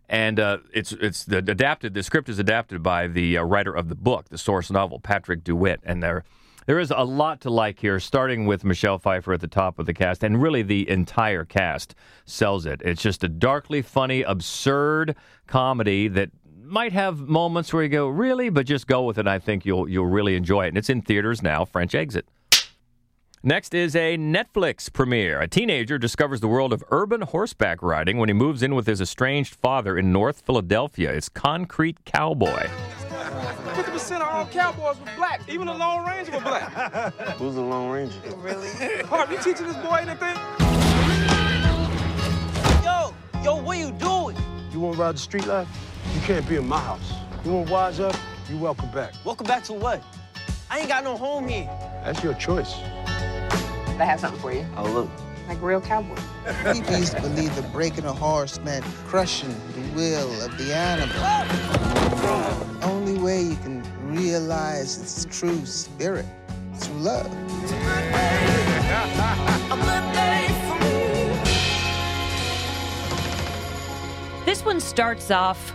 And 0.09 0.39
uh, 0.39 0.57
it's 0.73 0.91
it's 0.93 1.23
the 1.23 1.37
adapted. 1.37 1.93
The 1.93 2.03
script 2.03 2.29
is 2.29 2.39
adapted 2.39 2.83
by 2.83 3.07
the 3.07 3.37
uh, 3.37 3.43
writer 3.43 3.73
of 3.73 3.89
the 3.89 3.95
book, 3.95 4.29
the 4.29 4.37
source 4.37 4.69
novel, 4.69 4.99
Patrick 4.99 5.43
DeWitt, 5.43 5.81
and 5.83 6.01
there 6.01 6.23
there 6.65 6.79
is 6.79 6.91
a 6.91 7.03
lot 7.03 7.41
to 7.41 7.49
like 7.49 7.79
here. 7.79 7.99
Starting 7.99 8.45
with 8.45 8.63
Michelle 8.63 8.97
Pfeiffer 8.97 9.33
at 9.33 9.41
the 9.41 9.47
top 9.47 9.79
of 9.79 9.85
the 9.85 9.93
cast, 9.93 10.23
and 10.23 10.41
really 10.41 10.61
the 10.61 10.89
entire 10.89 11.45
cast 11.45 11.95
sells 12.25 12.65
it. 12.65 12.81
It's 12.83 13.01
just 13.01 13.23
a 13.23 13.29
darkly 13.29 13.81
funny, 13.81 14.21
absurd 14.21 15.15
comedy 15.47 16.07
that 16.09 16.29
might 16.63 16.93
have 16.93 17.19
moments 17.19 17.71
where 17.71 17.83
you 17.83 17.89
go, 17.89 18.07
really, 18.07 18.49
but 18.49 18.65
just 18.65 18.87
go 18.87 19.03
with 19.03 19.17
it. 19.17 19.27
I 19.27 19.39
think 19.39 19.65
you'll 19.65 19.87
you'll 19.87 20.07
really 20.07 20.35
enjoy 20.35 20.65
it, 20.65 20.69
and 20.69 20.77
it's 20.77 20.89
in 20.89 21.01
theaters 21.01 21.41
now. 21.41 21.65
French 21.65 21.95
Exit. 21.95 22.27
Next 23.47 23.75
is 23.75 23.95
a 23.95 24.17
Netflix 24.17 24.91
premiere. 24.91 25.39
A 25.39 25.47
teenager 25.47 25.99
discovers 25.99 26.41
the 26.41 26.47
world 26.47 26.73
of 26.73 26.83
urban 26.89 27.21
horseback 27.21 27.83
riding 27.83 28.17
when 28.17 28.27
he 28.27 28.33
moves 28.33 28.63
in 28.63 28.73
with 28.73 28.87
his 28.87 28.99
estranged 28.99 29.53
father 29.53 29.99
in 29.99 30.11
North 30.11 30.41
Philadelphia. 30.41 31.11
It's 31.13 31.29
Concrete 31.29 32.03
Cowboy. 32.05 32.67
50% 33.07 34.15
of 34.15 34.23
all 34.23 34.47
cowboys 34.47 34.99
were 34.99 35.15
black. 35.15 35.41
Even 35.47 35.67
the 35.67 35.75
Lone 35.75 36.07
Ranger 36.07 36.31
were 36.31 36.39
black. 36.39 37.13
Who's 37.37 37.53
the 37.53 37.61
Lone 37.61 37.91
Ranger? 37.91 38.17
Really? 38.37 38.69
Harp, 39.05 39.29
you 39.29 39.37
teaching 39.37 39.67
this 39.67 39.77
boy 39.77 39.97
anything? 39.97 40.35
Yo, 42.83 43.13
yo, 43.43 43.61
what 43.61 43.77
you 43.77 43.91
doing? 43.91 44.35
You 44.71 44.79
want 44.79 44.95
to 44.95 45.01
ride 45.03 45.13
the 45.13 45.19
street 45.19 45.45
life? 45.45 45.67
You 46.15 46.21
can't 46.21 46.49
be 46.49 46.55
in 46.55 46.67
my 46.67 46.79
house. 46.79 47.13
You 47.45 47.51
want 47.51 47.67
to 47.67 47.73
wise 47.73 47.99
up? 47.99 48.15
You 48.49 48.57
welcome 48.57 48.89
back. 48.89 49.13
Welcome 49.23 49.45
back 49.45 49.63
to 49.65 49.73
what? 49.73 50.01
I 50.71 50.79
ain't 50.79 50.89
got 50.89 51.03
no 51.03 51.15
home 51.15 51.47
here. 51.47 51.69
That's 52.03 52.23
your 52.23 52.33
choice. 52.33 52.73
I 53.99 54.05
have 54.05 54.19
something 54.19 54.41
for 54.41 54.51
you. 54.51 54.65
Oh, 54.75 54.83
look. 54.83 55.09
Like 55.47 55.61
real 55.61 55.79
cowboy. 55.79 56.15
People 56.73 56.97
used 56.97 57.15
to 57.15 57.21
believe 57.21 57.55
that 57.55 57.71
breaking 57.71 58.05
a 58.05 58.11
horse 58.11 58.59
meant 58.61 58.83
crushing 59.05 59.55
the 59.73 59.95
will 59.95 60.41
of 60.41 60.57
the 60.57 60.73
animal. 60.75 61.15
The 62.79 62.87
only 62.87 63.17
way 63.19 63.43
you 63.43 63.55
can 63.57 63.83
realize 64.07 64.97
its 64.99 65.25
true 65.25 65.65
spirit 65.65 66.25
is 66.73 66.87
through 66.87 66.97
love. 66.97 67.31
This 74.45 74.65
one 74.65 74.79
starts 74.79 75.29
off 75.29 75.73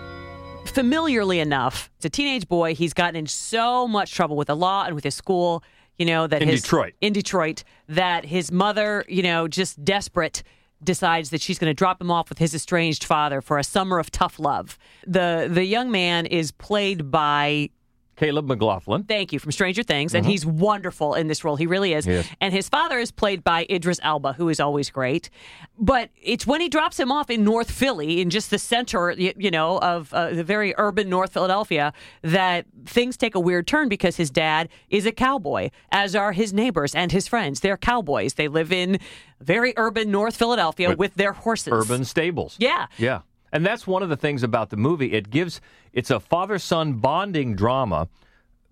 familiarly 0.67 1.39
enough. 1.39 1.91
It's 1.97 2.07
a 2.07 2.11
teenage 2.11 2.49
boy. 2.49 2.75
He's 2.75 2.93
gotten 2.93 3.15
in 3.15 3.27
so 3.27 3.87
much 3.87 4.13
trouble 4.13 4.37
with 4.37 4.49
the 4.49 4.57
law 4.57 4.85
and 4.85 4.95
with 4.95 5.05
his 5.05 5.15
school, 5.15 5.63
you 6.01 6.07
know, 6.07 6.27
that 6.27 6.41
In 6.41 6.49
his 6.49 6.63
Detroit. 6.63 6.95
in 7.03 7.13
Detroit, 7.13 7.63
that 7.89 8.25
his 8.25 8.51
mother, 8.51 9.05
you 9.07 9.23
know, 9.23 9.47
just 9.47 9.85
desperate 9.85 10.43
decides 10.83 11.29
that 11.29 11.43
she's 11.43 11.59
going 11.59 11.69
to 11.69 11.75
drop 11.75 12.01
him 12.01 12.11
off 12.11 12.31
with 12.31 12.39
his 12.39 12.55
estranged 12.55 13.05
father 13.05 13.43
for 13.43 13.59
a 13.59 13.63
summer 13.65 13.99
of 13.99 14.11
tough 14.11 14.39
love. 14.39 14.79
The 15.07 15.47
the 15.53 15.65
young 15.67 15.91
man 15.91 16.25
is 16.25 16.53
played 16.53 17.11
by 17.11 17.69
Caleb 18.21 18.47
McLaughlin. 18.47 19.05
Thank 19.05 19.33
you 19.33 19.39
from 19.39 19.51
Stranger 19.51 19.83
Things, 19.83 20.15
and 20.15 20.27
he's 20.27 20.45
wonderful 20.45 21.15
in 21.15 21.27
this 21.29 21.43
role. 21.43 21.57
He 21.57 21.67
really 21.67 21.95
is. 21.95 22.07
Yes. 22.07 22.29
And 22.39 22.53
his 22.53 22.69
father 22.69 22.99
is 22.99 23.11
played 23.11 23.43
by 23.43 23.65
Idris 23.71 23.99
Elba, 24.03 24.35
who 24.35 24.51
is 24.51 24.61
always 24.61 24.91
great. 24.91 25.31
But 25.79 26.11
it's 26.21 26.47
when 26.47 26.61
he 26.61 26.69
drops 26.69 27.01
him 27.01 27.11
off 27.11 27.31
in 27.31 27.45
North 27.45 27.71
Philly, 27.71 28.21
in 28.21 28.29
just 28.29 28.51
the 28.51 28.59
center, 28.59 29.13
you 29.13 29.51
know, 29.51 29.79
of 29.79 30.13
uh, 30.13 30.35
the 30.35 30.45
very 30.45 30.75
urban 30.77 31.09
North 31.09 31.33
Philadelphia, 31.33 31.95
that 32.21 32.67
things 32.85 33.17
take 33.17 33.35
a 33.35 33.41
weird 33.41 33.67
turn 33.67 33.89
because 33.89 34.17
his 34.17 34.31
dad 34.31 34.69
is 34.91 35.07
a 35.07 35.13
cowboy, 35.13 35.71
as 35.91 36.15
are 36.15 36.33
his 36.33 36.53
neighbors 36.53 36.95
and 36.95 37.13
his 37.13 37.27
friends. 37.27 37.61
They're 37.61 37.79
cowboys. 37.79 38.35
They 38.35 38.49
live 38.49 38.71
in 38.71 38.99
very 39.41 39.73
urban 39.79 40.11
North 40.11 40.37
Philadelphia 40.37 40.89
But 40.91 40.99
with 40.99 41.15
their 41.15 41.33
horses. 41.33 41.73
Urban 41.73 42.05
stables. 42.05 42.57
Yeah. 42.59 42.89
Yeah. 42.99 43.23
And 43.53 43.67
that's 43.67 43.87
one 43.87 44.03
of 44.03 44.09
the 44.09 44.17
things 44.17 44.43
about 44.43 44.71
the 44.71 44.77
movie. 44.77 45.13
It 45.13 45.31
gives 45.31 45.61
it's 45.93 46.11
a 46.11 46.21
father-son 46.21 46.95
bonding 46.95 47.57
drama 47.57 48.09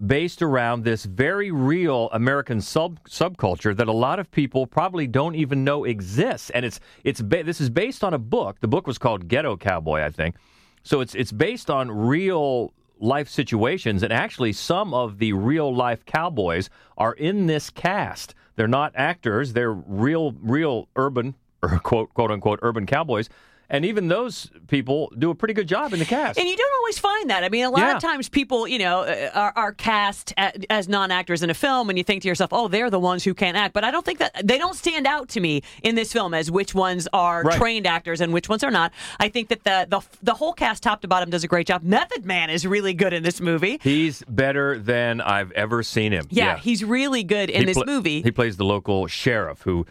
based 0.05 0.43
around 0.43 0.85
this 0.85 1.05
very 1.05 1.51
real 1.51 2.09
American 2.13 2.61
sub 2.61 3.03
subculture 3.09 3.77
that 3.77 3.89
a 3.89 3.93
lot 3.93 4.19
of 4.19 4.31
people 4.31 4.67
probably 4.67 5.07
don't 5.07 5.35
even 5.35 5.65
know 5.65 5.85
exists. 5.85 6.51
And 6.51 6.65
it's 6.65 6.81
it's 7.05 7.21
ba- 7.21 7.43
this 7.43 7.61
is 7.61 7.71
based 7.71 8.05
on 8.05 8.15
a 8.15 8.19
book. 8.19 8.61
The 8.61 8.69
book 8.69 8.87
was 8.87 8.99
called 8.99 9.29
Ghetto 9.29 9.57
Cowboy, 9.57 10.01
I 10.03 10.11
think. 10.11 10.37
So 10.83 11.01
it's 11.01 11.15
it's 11.15 11.33
based 11.33 11.71
on 11.71 11.91
real 11.91 12.73
life 13.01 13.29
situations 13.29 14.03
and 14.03 14.13
actually 14.13 14.53
some 14.53 14.93
of 14.93 15.19
the 15.19 15.33
real 15.33 15.75
life 15.75 16.05
cowboys 16.05 16.69
are 16.97 17.13
in 17.13 17.47
this 17.47 17.71
cast. 17.71 18.35
They're 18.57 18.67
not 18.69 18.93
actors, 18.97 19.53
they're 19.53 19.73
real 19.73 20.33
real 20.41 20.89
urban 20.97 21.35
or 21.63 21.79
quote 21.81 22.15
quote 22.15 22.31
unquote 22.31 22.61
urban 22.63 22.87
cowboys. 22.87 23.29
And 23.71 23.85
even 23.85 24.09
those 24.09 24.51
people 24.69 25.13
do 25.19 25.29
a 25.31 25.35
pretty 25.35 25.53
good 25.53 25.69
job 25.69 25.93
in 25.93 25.99
the 25.99 26.07
cast. 26.07 26.39
And 26.39 26.49
you 26.49 26.57
don't 26.57 26.73
always 26.79 26.99
find 26.99 27.29
that. 27.29 27.45
I 27.45 27.51
mean, 27.51 27.65
a 27.67 27.71
lot 27.71 27.81
Yeah. 27.81 27.97
of 27.97 28.03
times 28.03 28.29
people, 28.29 28.67
you 28.67 28.79
know, 28.79 29.01
uh, 29.01 29.31
are, 29.35 29.53
are 29.57 29.73
cast 29.73 30.33
as 30.71 30.89
non-actors 30.89 31.43
in 31.43 31.51
a 31.51 31.55
film, 31.55 31.91
and 31.91 31.99
you 31.99 32.03
think 32.05 32.23
to 32.23 32.29
yourself, 32.29 32.51
"Oh, 32.53 32.69
they're 32.69 32.89
the 32.89 32.99
ones 32.99 33.25
who 33.25 33.35
can't 33.35 33.59
act." 33.59 33.75
But 33.75 33.85
I 33.85 33.91
don't 33.91 34.07
think 34.07 34.21
that 34.21 34.33
they 34.43 34.57
don't 34.57 34.75
stand 34.75 35.07
out 35.07 35.29
to 35.31 35.41
me 35.41 35.61
in 35.83 35.97
this 35.97 36.13
film 36.15 36.33
as 36.33 36.51
which 36.51 36.75
ones 36.75 37.07
are 37.13 37.43
Right. 37.43 37.59
trained 37.59 37.87
actors 37.87 38.21
and 38.23 38.33
which 38.33 38.49
ones 38.49 38.65
are 38.65 38.71
not. 38.71 38.93
I 39.21 39.29
think 39.29 39.49
that 39.49 39.65
the 39.65 39.87
the 39.89 40.01
the 40.23 40.35
whole 40.35 40.55
cast, 40.55 40.83
top 40.83 41.03
to 41.03 41.09
bottom, 41.09 41.29
does 41.29 41.45
a 41.45 41.49
great 41.49 41.67
job. 41.67 41.83
Method 41.83 42.25
Man 42.25 42.49
is 42.49 42.67
really 42.67 42.95
good 42.95 43.13
in 43.13 43.23
this 43.23 43.39
movie. 43.41 43.79
He's 43.83 44.23
better 44.29 44.79
than 44.79 45.21
I've 45.21 45.53
ever 45.53 45.83
seen 45.83 46.13
him. 46.13 46.27
Yeah, 46.31 46.57
he's 46.59 46.83
really 46.85 47.23
good 47.23 47.51
in 47.51 47.61
He 47.61 47.67
this 47.67 47.77
pla- 47.77 47.85
movie. 47.85 48.23
He 48.23 48.31
plays 48.31 48.57
the 48.57 48.65
local 48.65 49.07
sheriff 49.09 49.61
who 49.63 49.85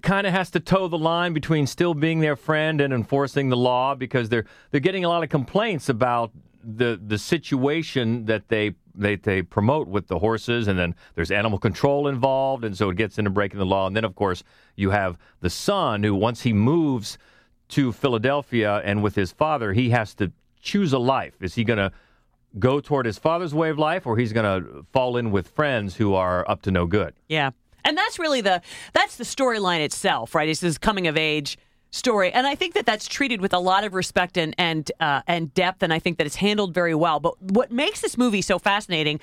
kind 0.00 0.26
of 0.26 0.32
has 0.32 0.50
to 0.50 0.60
toe 0.60 0.88
the 0.88 0.98
line 0.98 1.32
between 1.34 1.66
still 1.66 1.92
being 1.92 2.20
their 2.20 2.36
friend 2.36 2.80
and 2.80 2.94
enforcing 2.94 3.50
the 3.50 3.56
law 3.56 3.94
because 3.94 4.28
they're 4.28 4.46
they're 4.70 4.80
getting 4.80 5.04
a 5.04 5.08
lot 5.08 5.22
of 5.22 5.28
complaints 5.28 5.88
about 5.88 6.30
the 6.64 6.98
the 7.04 7.18
situation 7.18 8.24
that 8.26 8.48
they 8.48 8.74
they 8.94 9.16
they 9.16 9.42
promote 9.42 9.88
with 9.88 10.06
the 10.06 10.18
horses 10.18 10.68
and 10.68 10.78
then 10.78 10.94
there's 11.14 11.30
animal 11.30 11.58
control 11.58 12.08
involved 12.08 12.64
and 12.64 12.76
so 12.76 12.90
it 12.90 12.96
gets 12.96 13.18
into 13.18 13.30
breaking 13.30 13.58
the 13.58 13.66
law. 13.66 13.86
And 13.86 13.96
then 13.96 14.04
of 14.04 14.14
course 14.14 14.42
you 14.76 14.90
have 14.90 15.18
the 15.40 15.50
son 15.50 16.02
who 16.02 16.14
once 16.14 16.42
he 16.42 16.52
moves 16.52 17.18
to 17.68 17.92
Philadelphia 17.92 18.80
and 18.84 19.02
with 19.02 19.14
his 19.14 19.32
father 19.32 19.72
he 19.72 19.90
has 19.90 20.14
to 20.14 20.32
choose 20.60 20.92
a 20.92 20.98
life. 20.98 21.34
Is 21.40 21.54
he 21.54 21.64
going 21.64 21.78
to 21.78 21.90
go 22.58 22.80
toward 22.80 23.06
his 23.06 23.18
father's 23.18 23.54
way 23.54 23.70
of 23.70 23.78
life 23.78 24.06
or 24.06 24.16
he's 24.16 24.32
going 24.32 24.62
to 24.62 24.86
fall 24.92 25.16
in 25.16 25.30
with 25.30 25.48
friends 25.48 25.96
who 25.96 26.14
are 26.14 26.48
up 26.48 26.62
to 26.62 26.70
no 26.70 26.86
good? 26.86 27.14
Yeah. 27.28 27.50
And 27.84 27.96
that's 27.96 28.18
really 28.18 28.40
the 28.40 28.62
that's 28.92 29.16
the 29.16 29.24
storyline 29.24 29.80
itself, 29.80 30.34
right? 30.34 30.48
It's 30.48 30.60
this 30.60 30.78
coming 30.78 31.06
of 31.06 31.16
age 31.16 31.58
story, 31.94 32.32
and 32.32 32.46
I 32.46 32.54
think 32.54 32.72
that 32.72 32.86
that's 32.86 33.06
treated 33.06 33.42
with 33.42 33.52
a 33.52 33.58
lot 33.58 33.84
of 33.84 33.92
respect 33.92 34.38
and 34.38 34.54
and 34.56 34.90
uh, 34.98 35.20
and 35.26 35.52
depth, 35.52 35.82
and 35.82 35.92
I 35.92 35.98
think 35.98 36.18
that 36.18 36.26
it's 36.26 36.36
handled 36.36 36.72
very 36.72 36.94
well. 36.94 37.20
But 37.20 37.40
what 37.42 37.70
makes 37.70 38.00
this 38.00 38.16
movie 38.16 38.40
so 38.40 38.58
fascinating 38.58 39.20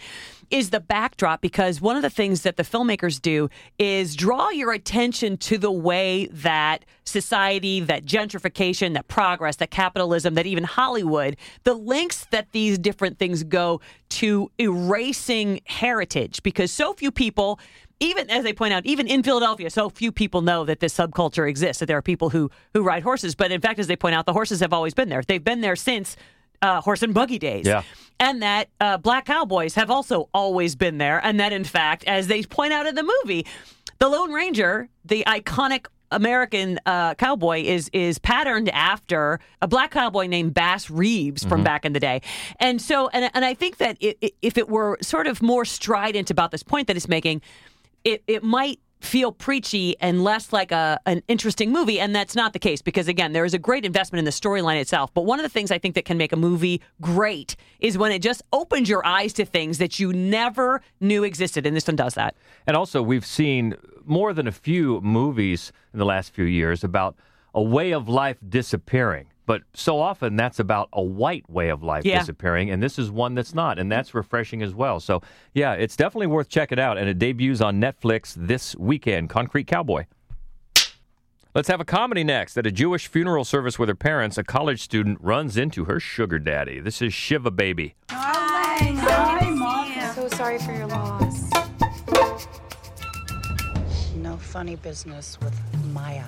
is 0.51 0.69
the 0.69 0.79
backdrop, 0.79 1.41
because 1.41 1.79
one 1.79 1.95
of 1.95 2.01
the 2.01 2.09
things 2.09 2.41
that 2.41 2.57
the 2.57 2.63
filmmakers 2.63 3.21
do 3.21 3.49
is 3.77 4.15
draw 4.15 4.49
your 4.49 4.71
attention 4.71 5.37
to 5.37 5.57
the 5.57 5.71
way 5.71 6.27
that 6.27 6.85
society, 7.05 7.79
that 7.79 8.05
gentrification, 8.05 8.93
that 8.93 9.07
progress, 9.07 9.55
that 9.57 9.71
capitalism, 9.71 10.35
that 10.35 10.45
even 10.45 10.63
Hollywood, 10.63 11.37
the 11.63 11.73
links 11.73 12.25
that 12.31 12.51
these 12.51 12.77
different 12.77 13.17
things 13.17 13.43
go 13.43 13.79
to 14.09 14.51
erasing 14.59 15.61
heritage, 15.65 16.41
because 16.43 16.71
so 16.71 16.93
few 16.93 17.11
people 17.11 17.59
even 17.99 18.29
as 18.29 18.43
they 18.43 18.53
point 18.53 18.73
out, 18.73 18.85
even 18.85 19.07
in 19.07 19.23
Philadelphia, 19.23 19.69
so 19.69 19.89
few 19.89 20.11
people 20.11 20.41
know 20.41 20.65
that 20.65 20.79
this 20.79 20.95
subculture 20.95 21.47
exists. 21.49 21.79
That 21.79 21.87
there 21.87 21.97
are 21.97 22.01
people 22.01 22.29
who 22.29 22.49
who 22.73 22.81
ride 22.83 23.03
horses, 23.03 23.35
but 23.35 23.51
in 23.51 23.61
fact, 23.61 23.79
as 23.79 23.87
they 23.87 23.95
point 23.95 24.15
out, 24.15 24.25
the 24.25 24.33
horses 24.33 24.59
have 24.61 24.73
always 24.73 24.93
been 24.93 25.09
there. 25.09 25.21
They've 25.21 25.43
been 25.43 25.61
there 25.61 25.75
since 25.75 26.15
uh, 26.61 26.81
horse 26.81 27.03
and 27.03 27.13
buggy 27.13 27.39
days. 27.39 27.65
Yeah. 27.65 27.83
And 28.19 28.41
that 28.41 28.69
uh, 28.81 28.97
black 28.97 29.25
cowboys 29.25 29.75
have 29.75 29.89
also 29.89 30.29
always 30.33 30.75
been 30.75 30.97
there, 30.97 31.19
and 31.23 31.39
that 31.39 31.53
in 31.53 31.63
fact, 31.63 32.03
as 32.05 32.27
they 32.27 32.43
point 32.43 32.73
out 32.73 32.85
in 32.85 32.95
the 32.95 33.03
movie, 33.03 33.45
the 33.99 34.09
Lone 34.09 34.31
Ranger, 34.31 34.89
the 35.05 35.23
iconic 35.25 35.87
American 36.11 36.79
uh, 36.85 37.13
cowboy 37.15 37.61
is 37.61 37.89
is 37.93 38.17
patterned 38.19 38.67
after 38.69 39.39
a 39.61 39.67
black 39.67 39.91
cowboy 39.91 40.25
named 40.25 40.53
Bass 40.53 40.89
Reeves 40.89 41.43
from 41.43 41.59
Mm-hmm. 41.59 41.63
back 41.65 41.85
in 41.85 41.93
the 41.93 41.99
day, 41.99 42.21
and 42.59 42.81
so 42.81 43.09
and 43.09 43.29
and 43.33 43.45
I 43.45 43.53
think 43.53 43.77
that 43.77 43.95
it, 43.99 44.17
it, 44.19 44.33
if 44.41 44.57
it 44.57 44.69
were 44.69 44.97
sort 45.01 45.27
of 45.27 45.41
more 45.41 45.65
strident 45.65 46.31
about 46.31 46.51
this 46.51 46.63
point 46.63 46.87
that 46.87 46.97
it's 46.97 47.07
making, 47.07 47.41
it 48.03 48.23
it 48.27 48.43
might 48.43 48.79
feel 49.01 49.31
preachy 49.31 49.95
and 50.01 50.25
less 50.25 50.51
like 50.51 50.73
a 50.73 50.99
an 51.05 51.21
interesting 51.29 51.71
movie 51.71 52.01
and 52.01 52.13
that's 52.13 52.35
not 52.35 52.51
the 52.51 52.59
case 52.59 52.81
because 52.81 53.07
again 53.07 53.31
there 53.31 53.45
is 53.45 53.53
a 53.53 53.57
great 53.57 53.85
investment 53.85 54.19
in 54.19 54.25
the 54.25 54.31
storyline 54.31 54.79
itself 54.79 55.09
but 55.13 55.21
one 55.21 55.39
of 55.39 55.43
the 55.43 55.49
things 55.49 55.71
i 55.71 55.77
think 55.77 55.95
that 55.95 56.03
can 56.03 56.17
make 56.17 56.33
a 56.33 56.35
movie 56.35 56.81
great 56.99 57.55
is 57.79 57.97
when 57.97 58.11
it 58.11 58.21
just 58.21 58.41
opens 58.51 58.89
your 58.89 59.05
eyes 59.05 59.31
to 59.31 59.45
things 59.45 59.77
that 59.77 59.99
you 59.99 60.11
never 60.11 60.81
knew 60.99 61.23
existed 61.23 61.65
and 61.65 61.77
this 61.77 61.87
one 61.87 61.95
does 61.95 62.13
that 62.15 62.35
And 62.67 62.77
also, 62.77 63.01
we've 63.01 63.25
seen 63.25 63.75
more 64.05 64.33
than 64.33 64.47
a 64.47 64.51
few 64.51 65.01
movies 65.01 65.71
in 65.93 65.97
the 65.97 66.05
last 66.05 66.33
few 66.33 66.45
years 66.45 66.83
about 66.83 67.15
a 67.53 67.61
way 67.61 67.93
of 67.93 68.07
life 68.07 68.37
disappearing. 68.47 69.27
But 69.49 69.63
so 69.73 69.99
often 69.99 70.35
that's 70.35 70.59
about 70.59 70.89
a 70.93 71.01
white 71.01 71.49
way 71.49 71.69
of 71.69 71.81
life 71.81 72.05
Yeah. 72.05 72.19
disappearing, 72.19 72.69
and 72.69 72.83
this 72.83 72.99
is 72.99 73.09
one 73.09 73.33
that's 73.33 73.55
not, 73.55 73.79
and 73.79 73.91
that's 73.91 74.13
refreshing 74.13 74.61
as 74.61 74.75
well. 74.75 74.99
So, 74.99 75.23
yeah, 75.55 75.73
it's 75.73 75.95
definitely 75.95 76.27
worth 76.27 76.49
checking 76.49 76.79
out, 76.79 76.99
and 76.99 77.09
it 77.09 77.17
debuts 77.17 77.59
on 77.59 77.81
Netflix 77.81 78.35
this 78.37 78.75
weekend. 78.75 79.31
Concrete 79.31 79.65
Cowboy. 79.65 80.05
Let's 81.55 81.67
have 81.67 81.81
a 81.81 81.83
comedy 81.83 82.23
next. 82.23 82.57
At 82.57 82.67
a 82.67 82.71
Jewish 82.71 83.07
funeral 83.07 83.43
service 83.43 83.79
with 83.79 83.89
her 83.89 83.95
parents, 83.95 84.37
a 84.37 84.43
college 84.43 84.83
student 84.83 85.17
runs 85.19 85.57
into 85.57 85.85
her 85.85 85.99
sugar 85.99 86.37
daddy. 86.37 86.79
This 86.79 87.01
is 87.01 87.11
Shiva 87.11 87.49
Baby. 87.49 87.95
Hi, 88.11 89.49
Mom. 89.49 89.91
So 90.13 90.27
sorry 90.27 90.59
for 90.59 90.73
your 90.73 90.85
loss. 90.85 91.49
No 94.15 94.37
funny 94.37 94.75
business 94.75 95.39
with 95.41 95.59
Maya. 95.91 96.25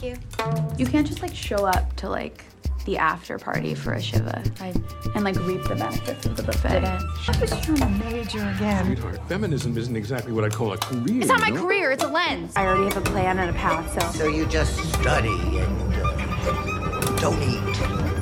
Thank 0.00 0.16
you. 0.16 0.76
You 0.78 0.86
can't 0.86 1.06
just 1.06 1.20
like 1.20 1.34
show 1.34 1.66
up 1.66 1.94
to 1.96 2.08
like 2.08 2.44
the 2.86 2.96
after 2.96 3.38
party 3.38 3.74
for 3.74 3.92
a 3.92 4.00
shiva 4.00 4.42
I, 4.58 4.68
and 5.14 5.22
like 5.22 5.36
reap 5.40 5.62
the 5.64 5.74
benefits 5.74 6.24
of 6.24 6.36
the 6.36 6.42
buffet. 6.42 6.82
I 6.82 7.38
was 7.38 7.50
trying 7.50 7.76
to 7.76 7.88
major 8.06 8.38
again. 8.38 8.86
Sweetheart, 8.86 9.28
feminism 9.28 9.76
isn't 9.76 9.94
exactly 9.94 10.32
what 10.32 10.44
I 10.44 10.48
call 10.48 10.72
a 10.72 10.78
career. 10.78 11.20
It's 11.20 11.28
not 11.28 11.40
my 11.40 11.50
know? 11.50 11.62
career, 11.62 11.92
it's 11.92 12.02
a 12.02 12.08
lens. 12.08 12.54
I 12.56 12.66
already 12.66 12.84
have 12.84 12.96
a 12.96 13.02
plan 13.02 13.38
and 13.38 13.50
a 13.50 13.52
path, 13.52 14.00
so. 14.00 14.18
So 14.18 14.26
you 14.26 14.46
just 14.46 14.78
study 14.94 15.28
and 15.28 15.94
uh, 15.94 17.16
don't 17.20 17.42
eat 17.42 17.80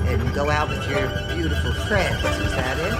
and 0.08 0.34
go 0.34 0.50
out 0.50 0.68
with 0.70 0.84
your 0.90 1.06
beautiful 1.36 1.72
friends. 1.86 2.24
Is 2.24 2.50
that 2.52 2.78
it? 2.80 2.94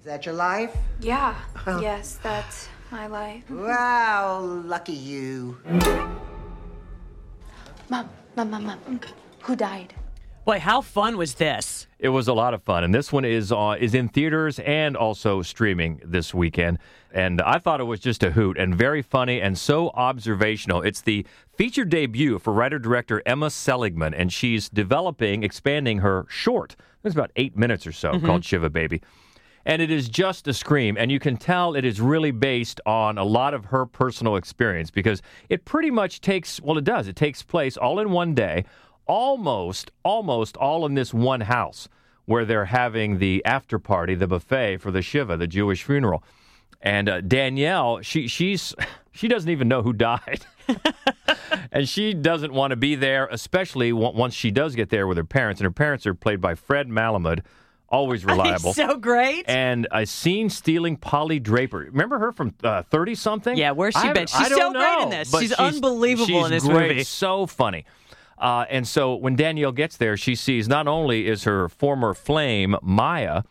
Is 0.00 0.04
that 0.04 0.26
your 0.26 0.34
life? 0.34 0.76
Yeah, 1.00 1.34
yes, 1.80 2.18
that's 2.22 2.68
my 2.90 3.06
life. 3.06 3.48
Wow, 3.50 4.40
lucky 4.64 4.92
you. 4.92 5.58
Mom, 7.88 8.08
mom, 8.36 8.50
mom, 8.50 8.64
mom. 8.66 9.00
Who 9.42 9.56
died? 9.56 9.94
Boy, 10.44 10.60
how 10.60 10.80
fun 10.80 11.16
was 11.16 11.34
this? 11.34 11.88
It 11.98 12.10
was 12.10 12.28
a 12.28 12.32
lot 12.32 12.54
of 12.54 12.62
fun, 12.62 12.84
and 12.84 12.94
this 12.94 13.12
one 13.12 13.24
is 13.24 13.50
uh, 13.50 13.74
is 13.80 13.94
in 13.94 14.08
theaters 14.08 14.60
and 14.60 14.96
also 14.96 15.42
streaming 15.42 16.00
this 16.04 16.32
weekend. 16.32 16.78
And 17.12 17.40
I 17.42 17.58
thought 17.58 17.80
it 17.80 17.84
was 17.84 17.98
just 17.98 18.22
a 18.22 18.30
hoot 18.30 18.56
and 18.58 18.74
very 18.74 19.02
funny 19.02 19.40
and 19.40 19.58
so 19.58 19.88
observational. 19.90 20.82
It's 20.82 21.00
the 21.00 21.26
feature 21.56 21.84
debut 21.84 22.38
for 22.38 22.52
writer 22.52 22.78
director 22.78 23.22
Emma 23.26 23.50
Seligman, 23.50 24.14
and 24.14 24.32
she's 24.32 24.68
developing, 24.68 25.42
expanding 25.42 25.98
her 25.98 26.26
short. 26.28 26.76
It's 27.02 27.14
about 27.14 27.32
eight 27.36 27.56
minutes 27.56 27.86
or 27.86 27.92
so, 27.92 28.12
Mhm. 28.12 28.26
called 28.26 28.44
Shiva 28.44 28.70
Baby. 28.70 29.00
And 29.66 29.82
it 29.82 29.90
is 29.90 30.08
just 30.08 30.46
a 30.48 30.54
scream. 30.54 30.96
And 30.96 31.10
you 31.10 31.18
can 31.18 31.36
tell 31.36 31.74
it 31.74 31.84
is 31.84 32.00
really 32.00 32.30
based 32.30 32.80
on 32.86 33.18
a 33.18 33.24
lot 33.24 33.52
of 33.52 33.66
her 33.66 33.84
personal 33.84 34.36
experience 34.36 34.90
because 34.90 35.20
it 35.48 35.64
pretty 35.64 35.90
much 35.90 36.20
takes, 36.20 36.60
well, 36.62 36.78
it 36.78 36.84
does. 36.84 37.08
It 37.08 37.16
takes 37.16 37.42
place 37.42 37.76
all 37.76 37.98
in 37.98 38.10
one 38.10 38.32
day, 38.32 38.64
almost, 39.06 39.90
almost 40.04 40.56
all 40.56 40.86
in 40.86 40.94
this 40.94 41.12
one 41.12 41.42
house 41.42 41.88
where 42.26 42.44
they're 42.44 42.66
having 42.66 43.18
the 43.18 43.44
after 43.44 43.78
party, 43.78 44.14
the 44.14 44.26
buffet 44.26 44.78
for 44.78 44.90
the 44.90 45.02
Shiva, 45.02 45.36
the 45.36 45.46
Jewish 45.46 45.82
funeral. 45.82 46.22
And 46.82 47.08
uh, 47.08 47.20
Danielle, 47.22 48.02
she 48.02 48.28
she's 48.28 48.74
she 49.12 49.28
doesn't 49.28 49.50
even 49.50 49.66
know 49.66 49.82
who 49.82 49.92
died, 49.92 50.44
and 51.72 51.88
she 51.88 52.12
doesn't 52.12 52.52
want 52.52 52.72
to 52.72 52.76
be 52.76 52.94
there, 52.94 53.26
especially 53.30 53.92
once 53.92 54.34
she 54.34 54.50
does 54.50 54.74
get 54.74 54.90
there 54.90 55.06
with 55.06 55.16
her 55.16 55.24
parents. 55.24 55.60
And 55.60 55.66
her 55.66 55.72
parents 55.72 56.06
are 56.06 56.14
played 56.14 56.40
by 56.40 56.54
Fred 56.54 56.88
Melamed, 56.88 57.42
always 57.88 58.24
reliable. 58.24 58.72
so 58.72 58.96
great. 58.96 59.44
And 59.48 59.86
a 59.92 60.06
scene 60.06 60.50
stealing 60.50 60.96
Polly 60.96 61.38
Draper. 61.38 61.78
Remember 61.78 62.18
her 62.18 62.32
from 62.32 62.50
Thirty 62.90 63.14
something? 63.14 63.56
Yeah, 63.56 63.72
where's 63.72 63.94
she 63.94 64.08
I 64.08 64.12
been? 64.12 64.26
She's 64.26 64.48
so 64.48 64.72
great 64.72 65.02
in 65.02 65.10
this. 65.10 65.30
but 65.30 65.40
She's 65.40 65.52
unbelievable 65.52 66.26
she's 66.26 66.44
in 66.46 66.50
this 66.50 66.64
great, 66.64 66.88
movie. 66.88 67.04
So 67.04 67.46
funny. 67.46 67.84
Uh, 68.38 68.66
and 68.68 68.86
so 68.86 69.14
when 69.14 69.34
Danielle 69.34 69.72
gets 69.72 69.96
there, 69.96 70.16
she 70.16 70.34
sees 70.34 70.68
not 70.68 70.86
only 70.86 71.26
is 71.26 71.44
her 71.44 71.68
former 71.70 72.12
flame 72.12 72.76
Maya 72.82 73.42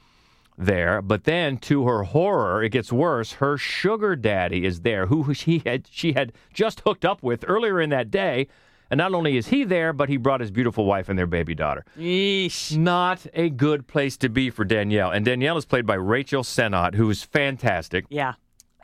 there, 0.58 1.02
but 1.02 1.24
then 1.24 1.58
to 1.58 1.86
her 1.88 2.04
horror, 2.04 2.64
it 2.64 2.70
gets 2.70 2.92
worse. 2.94 3.34
Her 3.34 3.58
sugar 3.58 4.16
daddy 4.16 4.64
is 4.66 4.82
there, 4.82 5.08
who 5.08 5.34
she 5.34 5.64
had 5.66 5.88
she 5.92 6.14
had 6.14 6.34
just 6.54 6.82
hooked 6.82 7.04
up 7.04 7.24
with 7.24 7.44
earlier 7.48 7.82
in 7.82 7.90
that 7.90 8.12
day. 8.12 8.48
And 8.90 8.98
not 8.98 9.14
only 9.14 9.38
is 9.38 9.48
he 9.48 9.64
there, 9.64 9.94
but 9.94 10.10
he 10.10 10.18
brought 10.18 10.42
his 10.42 10.52
beautiful 10.52 10.86
wife 10.86 11.10
and 11.10 11.18
their 11.18 11.28
baby 11.28 11.56
daughter. 11.56 11.86
Yeesh. 11.98 12.78
Not 12.78 13.26
a 13.34 13.50
good 13.50 13.88
place 13.88 14.18
to 14.18 14.30
be 14.30 14.50
for 14.50 14.64
Danielle. 14.64 15.12
And 15.12 15.26
Danielle 15.26 15.58
is 15.58 15.66
played 15.66 15.86
by 15.86 15.96
Rachel 15.96 16.44
Sennott, 16.44 16.96
who 16.96 17.10
is 17.10 17.24
fantastic. 17.24 18.06
Yeah. 18.10 18.34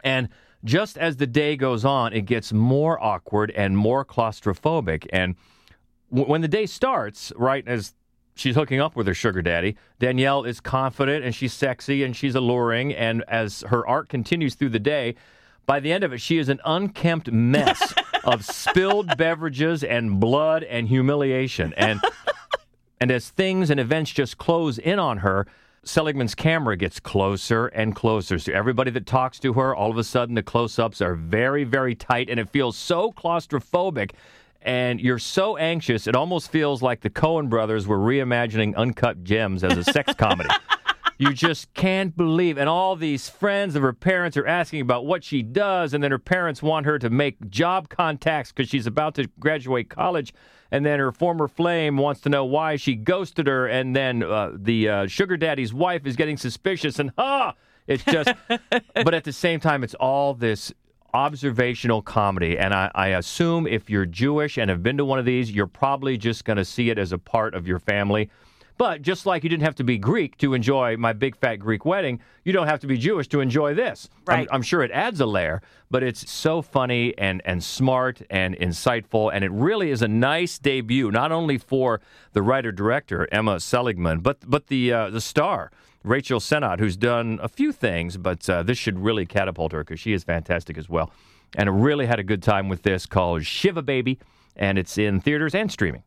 And 0.04 0.30
just 0.64 0.98
as 0.98 1.18
the 1.18 1.28
day 1.28 1.56
goes 1.56 1.86
on, 1.86 2.14
it 2.14 2.22
gets 2.26 2.52
more 2.54 3.02
awkward 3.02 3.52
and 3.52 3.78
more 3.78 4.06
claustrophobic. 4.06 5.08
And 5.12 5.36
w- 6.10 6.30
when 6.30 6.42
the 6.42 6.48
day 6.48 6.66
starts, 6.66 7.32
right 7.36 7.68
as 7.68 7.94
she's 8.36 8.56
hooking 8.56 8.80
up 8.80 8.96
with 8.96 9.08
her 9.08 9.14
sugar 9.14 9.42
daddy, 9.42 9.76
Danielle 10.00 10.44
is 10.44 10.60
confident 10.60 11.24
and 11.26 11.34
she's 11.36 11.54
sexy 11.54 12.04
and 12.04 12.16
she's 12.16 12.36
alluring. 12.36 12.94
And 12.94 13.24
as 13.28 13.62
her 13.68 13.86
arc 13.88 14.10
continues 14.10 14.56
through 14.56 14.70
the 14.70 14.80
day, 14.80 15.16
by 15.66 15.80
the 15.80 15.92
end 15.92 16.04
of 16.04 16.14
it, 16.14 16.20
she 16.20 16.38
is 16.38 16.50
an 16.50 16.60
unkempt 16.66 17.32
mess 17.32 17.94
of 18.24 18.46
spilled 18.46 19.18
beverages 19.18 19.84
and 19.84 20.20
blood 20.20 20.64
and 20.64 20.88
humiliation. 20.88 21.74
And 21.78 22.02
and 23.00 23.10
as 23.10 23.30
things 23.30 23.70
and 23.70 23.80
events 23.80 24.12
just 24.12 24.38
close 24.38 24.78
in 24.78 25.00
on 25.00 25.20
her, 25.20 25.48
Seligman's 25.84 26.36
camera 26.36 26.78
gets 26.78 27.00
closer 27.00 27.68
and 27.68 27.96
closer. 27.96 28.38
So 28.38 28.54
everybody 28.54 28.92
that 28.92 29.08
talks 29.08 29.40
to 29.40 29.54
her, 29.54 29.76
all 29.76 29.90
of 29.90 29.98
a 29.98 30.04
sudden 30.04 30.36
the 30.36 30.44
close 30.44 30.78
ups 30.78 31.02
are 31.02 31.16
very, 31.16 31.64
very 31.64 31.96
tight 31.96 32.30
and 32.30 32.40
it 32.40 32.50
feels 32.50 32.78
so 32.78 33.12
claustrophobic. 33.12 34.12
And 34.62 35.02
you're 35.02 35.18
so 35.18 35.58
anxious, 35.58 36.06
it 36.06 36.16
almost 36.16 36.52
feels 36.52 36.84
like 36.84 37.02
the 37.02 37.10
Coen 37.10 37.50
brothers 37.50 37.88
were 37.88 37.98
reimagining 37.98 38.76
Uncut 38.76 39.24
Gems 39.24 39.64
as 39.64 39.76
a 39.76 39.84
sex 39.84 40.14
comedy. 40.14 40.50
You 41.22 41.34
just 41.34 41.72
can't 41.76 42.18
believe. 42.18 42.58
And 42.58 42.68
all 42.68 42.96
these 42.96 43.30
friends 43.30 43.76
of 43.76 43.84
her 43.84 43.94
parents 43.94 44.38
are 44.38 44.48
asking 44.48 44.82
about 44.82 45.06
what 45.06 45.24
she 45.24 45.44
does. 45.44 45.94
And 45.94 46.04
then 46.04 46.10
her 46.10 46.18
parents 46.18 46.64
want 46.64 46.88
her 46.88 46.98
to 46.98 47.12
make 47.12 47.48
job 47.48 47.90
contacts 47.90 48.52
because 48.52 48.70
she's 48.70 48.88
about 48.88 49.14
to 49.16 49.28
graduate 49.40 49.88
college. 49.88 50.34
And 50.72 50.84
then 50.84 50.98
her 50.98 51.12
former 51.12 51.48
flame 51.48 51.98
wants 51.98 52.22
to 52.22 52.30
know 52.30 52.44
why 52.44 52.76
she 52.76 52.96
ghosted 52.96 53.46
her. 53.46 53.68
And 53.68 53.96
then 53.96 54.24
uh, 54.24 54.54
the 54.56 54.90
uh, 54.90 55.08
sugar 55.08 55.38
daddy's 55.38 55.76
wife 55.76 56.08
is 56.08 56.16
getting 56.16 56.38
suspicious. 56.38 56.98
And 56.98 57.12
ha! 57.16 57.54
It's 57.86 58.04
just, 58.04 58.34
but 58.96 59.14
at 59.14 59.24
the 59.24 59.34
same 59.34 59.60
time, 59.60 59.84
it's 59.84 59.94
all 59.94 60.34
this 60.34 60.74
observational 61.14 62.02
comedy. 62.02 62.58
And 62.58 62.74
I, 62.74 62.90
I 62.96 63.08
assume 63.10 63.68
if 63.68 63.92
you're 63.92 64.08
Jewish 64.08 64.58
and 64.58 64.72
have 64.72 64.82
been 64.82 64.98
to 64.98 65.06
one 65.06 65.20
of 65.20 65.26
these, 65.26 65.52
you're 65.52 65.68
probably 65.68 66.18
just 66.18 66.46
going 66.46 66.58
to 66.58 66.66
see 66.66 66.90
it 66.90 66.98
as 66.98 67.12
a 67.12 67.20
part 67.20 67.54
of 67.54 67.68
your 67.68 67.78
family. 67.78 68.32
But 68.82 69.04
just 69.04 69.28
like 69.28 69.44
you 69.44 69.50
didn't 69.52 69.62
have 69.62 69.76
to 69.76 69.84
be 69.84 70.00
Greek 70.00 70.40
to 70.40 70.56
enjoy 70.56 70.98
my 70.98 71.14
big 71.14 71.36
fat 71.36 71.58
Greek 71.58 71.86
wedding, 71.86 72.20
you 72.44 72.52
don't 72.52 72.66
have 72.66 72.80
to 72.80 72.88
be 72.88 72.98
Jewish 72.98 73.28
to 73.28 73.40
enjoy 73.40 73.76
this. 73.76 74.10
Right. 74.26 74.48
I'm, 74.50 74.56
I'm 74.56 74.62
sure 74.64 74.82
it 74.82 74.90
adds 74.90 75.20
a 75.22 75.28
layer, 75.28 75.62
but 75.92 76.02
it's 76.02 76.32
so 76.32 76.64
funny 76.64 77.16
and, 77.16 77.44
and 77.46 77.64
smart 77.64 78.24
and 78.32 78.58
insightful. 78.58 79.30
And 79.32 79.44
it 79.44 79.52
really 79.52 79.92
is 79.92 80.02
a 80.02 80.08
nice 80.08 80.58
debut, 80.58 81.12
not 81.12 81.32
only 81.32 81.60
for 81.60 82.02
the 82.34 82.42
writer 82.42 82.72
director, 82.72 83.28
Emma 83.32 83.60
Seligman, 83.60 84.22
but, 84.22 84.38
but 84.50 84.66
the, 84.66 84.92
uh, 84.92 85.10
the 85.12 85.22
star, 85.22 85.70
Rachel 86.04 86.40
Sennott, 86.40 86.80
who's 86.80 86.98
done 86.98 87.40
a 87.44 87.50
few 87.50 87.72
things, 87.72 88.18
but 88.18 88.50
uh, 88.50 88.64
this 88.64 88.80
should 88.80 88.98
really 88.98 89.28
catapult 89.28 89.74
her 89.74 89.84
because 89.84 90.00
she 90.00 90.12
is 90.12 90.24
fantastic 90.24 90.76
as 90.76 90.90
well. 90.90 91.12
And 91.56 91.70
I 91.70 91.72
really 91.72 92.08
had 92.08 92.18
a 92.18 92.24
good 92.24 92.42
time 92.42 92.68
with 92.68 92.82
this 92.82 93.06
called 93.06 93.46
Shiva 93.46 93.84
Baby, 93.84 94.18
and 94.56 94.80
it's 94.80 94.98
in 94.98 95.22
theaters 95.22 95.54
and 95.54 95.72
streaming. 95.72 96.02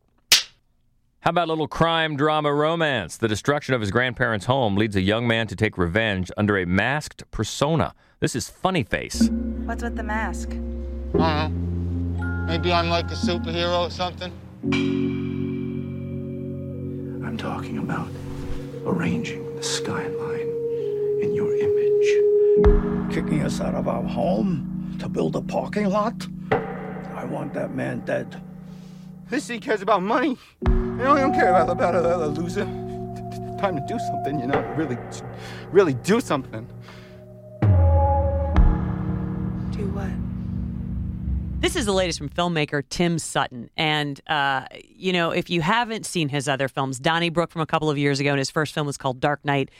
How 1.25 1.29
about 1.31 1.47
a 1.47 1.51
little 1.51 1.67
crime 1.67 2.15
drama 2.15 2.53
romance? 2.53 3.17
The 3.17 3.27
destruction 3.27 3.73
of 3.73 3.81
his 3.81 3.89
grandparents' 3.89 4.45
home 4.45 4.75
leads 4.75 4.95
a 4.95 5.01
young 5.01 5.25
man 5.27 5.47
to 5.47 5.55
take 5.55 5.75
revenge 5.75 6.29
under 6.37 6.55
a 6.55 6.67
masked 6.67 7.23
persona. 7.31 7.95
This 8.19 8.35
is 8.35 8.47
Funny 8.47 8.83
Face. 8.83 9.27
What's 9.65 9.81
with 9.81 9.95
the 9.95 10.03
mask? 10.03 10.51
I 10.51 11.47
don't 11.47 12.19
know. 12.19 12.45
Maybe 12.45 12.71
I'm 12.71 12.89
like 12.89 13.05
a 13.05 13.15
superhero 13.15 13.87
or 13.87 13.89
something. 13.89 14.31
I'm 17.25 17.37
talking 17.39 17.79
about 17.79 18.09
arranging 18.85 19.55
the 19.55 19.63
skyline 19.63 20.51
in 21.23 21.33
your 21.33 21.55
image. 21.55 23.11
Kicking 23.11 23.41
us 23.41 23.59
out 23.59 23.73
of 23.73 23.87
our 23.87 24.03
home 24.03 24.95
to 24.99 25.09
build 25.09 25.35
a 25.35 25.41
parking 25.41 25.89
lot? 25.89 26.27
I 26.51 27.25
want 27.25 27.51
that 27.55 27.73
man 27.73 28.01
dead. 28.01 28.39
This 29.27 29.47
he 29.47 29.59
cares 29.59 29.81
about 29.81 30.03
money. 30.03 30.37
You 30.67 30.71
know, 30.71 31.15
he 31.15 31.21
don't 31.21 31.33
care 31.33 31.49
about, 31.49 31.69
about 31.69 31.95
a, 31.95 32.15
a 32.15 32.27
loser. 32.27 32.65
Time 33.59 33.75
to 33.75 33.83
do 33.87 33.97
something, 33.97 34.39
you 34.39 34.45
know, 34.45 34.61
really, 34.77 34.97
really 35.71 35.95
do 35.95 36.21
something. 36.21 36.67
Do 39.71 39.87
what? 39.93 40.11
This 41.59 41.75
is 41.75 41.85
the 41.85 41.91
latest 41.91 42.19
from 42.19 42.29
filmmaker 42.29 42.83
Tim 42.87 43.17
Sutton. 43.17 43.71
And, 43.75 44.21
uh, 44.27 44.67
you 44.71 45.11
know, 45.11 45.31
if 45.31 45.49
you 45.49 45.61
haven't 45.61 46.05
seen 46.05 46.29
his 46.29 46.47
other 46.47 46.67
films, 46.67 46.99
Donnybrook 46.99 47.49
from 47.49 47.61
a 47.61 47.65
couple 47.65 47.89
of 47.89 47.97
years 47.97 48.19
ago, 48.19 48.29
and 48.29 48.37
his 48.37 48.51
first 48.51 48.75
film 48.75 48.85
was 48.85 48.97
called 48.97 49.19
Dark 49.19 49.43
Night, 49.43 49.71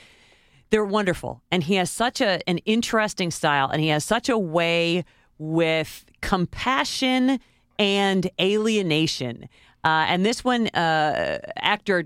they're 0.70 0.84
wonderful. 0.84 1.40
And 1.52 1.62
he 1.62 1.76
has 1.76 1.88
such 1.88 2.20
a, 2.20 2.40
an 2.48 2.58
interesting 2.58 3.30
style, 3.30 3.68
and 3.68 3.80
he 3.80 3.88
has 3.88 4.04
such 4.04 4.28
a 4.28 4.36
way 4.36 5.04
with 5.38 6.04
compassion 6.20 7.38
and 7.78 8.30
alienation. 8.40 9.48
Uh, 9.84 10.06
and 10.08 10.24
this 10.26 10.42
one, 10.44 10.66
uh, 10.68 11.38
actor 11.56 12.04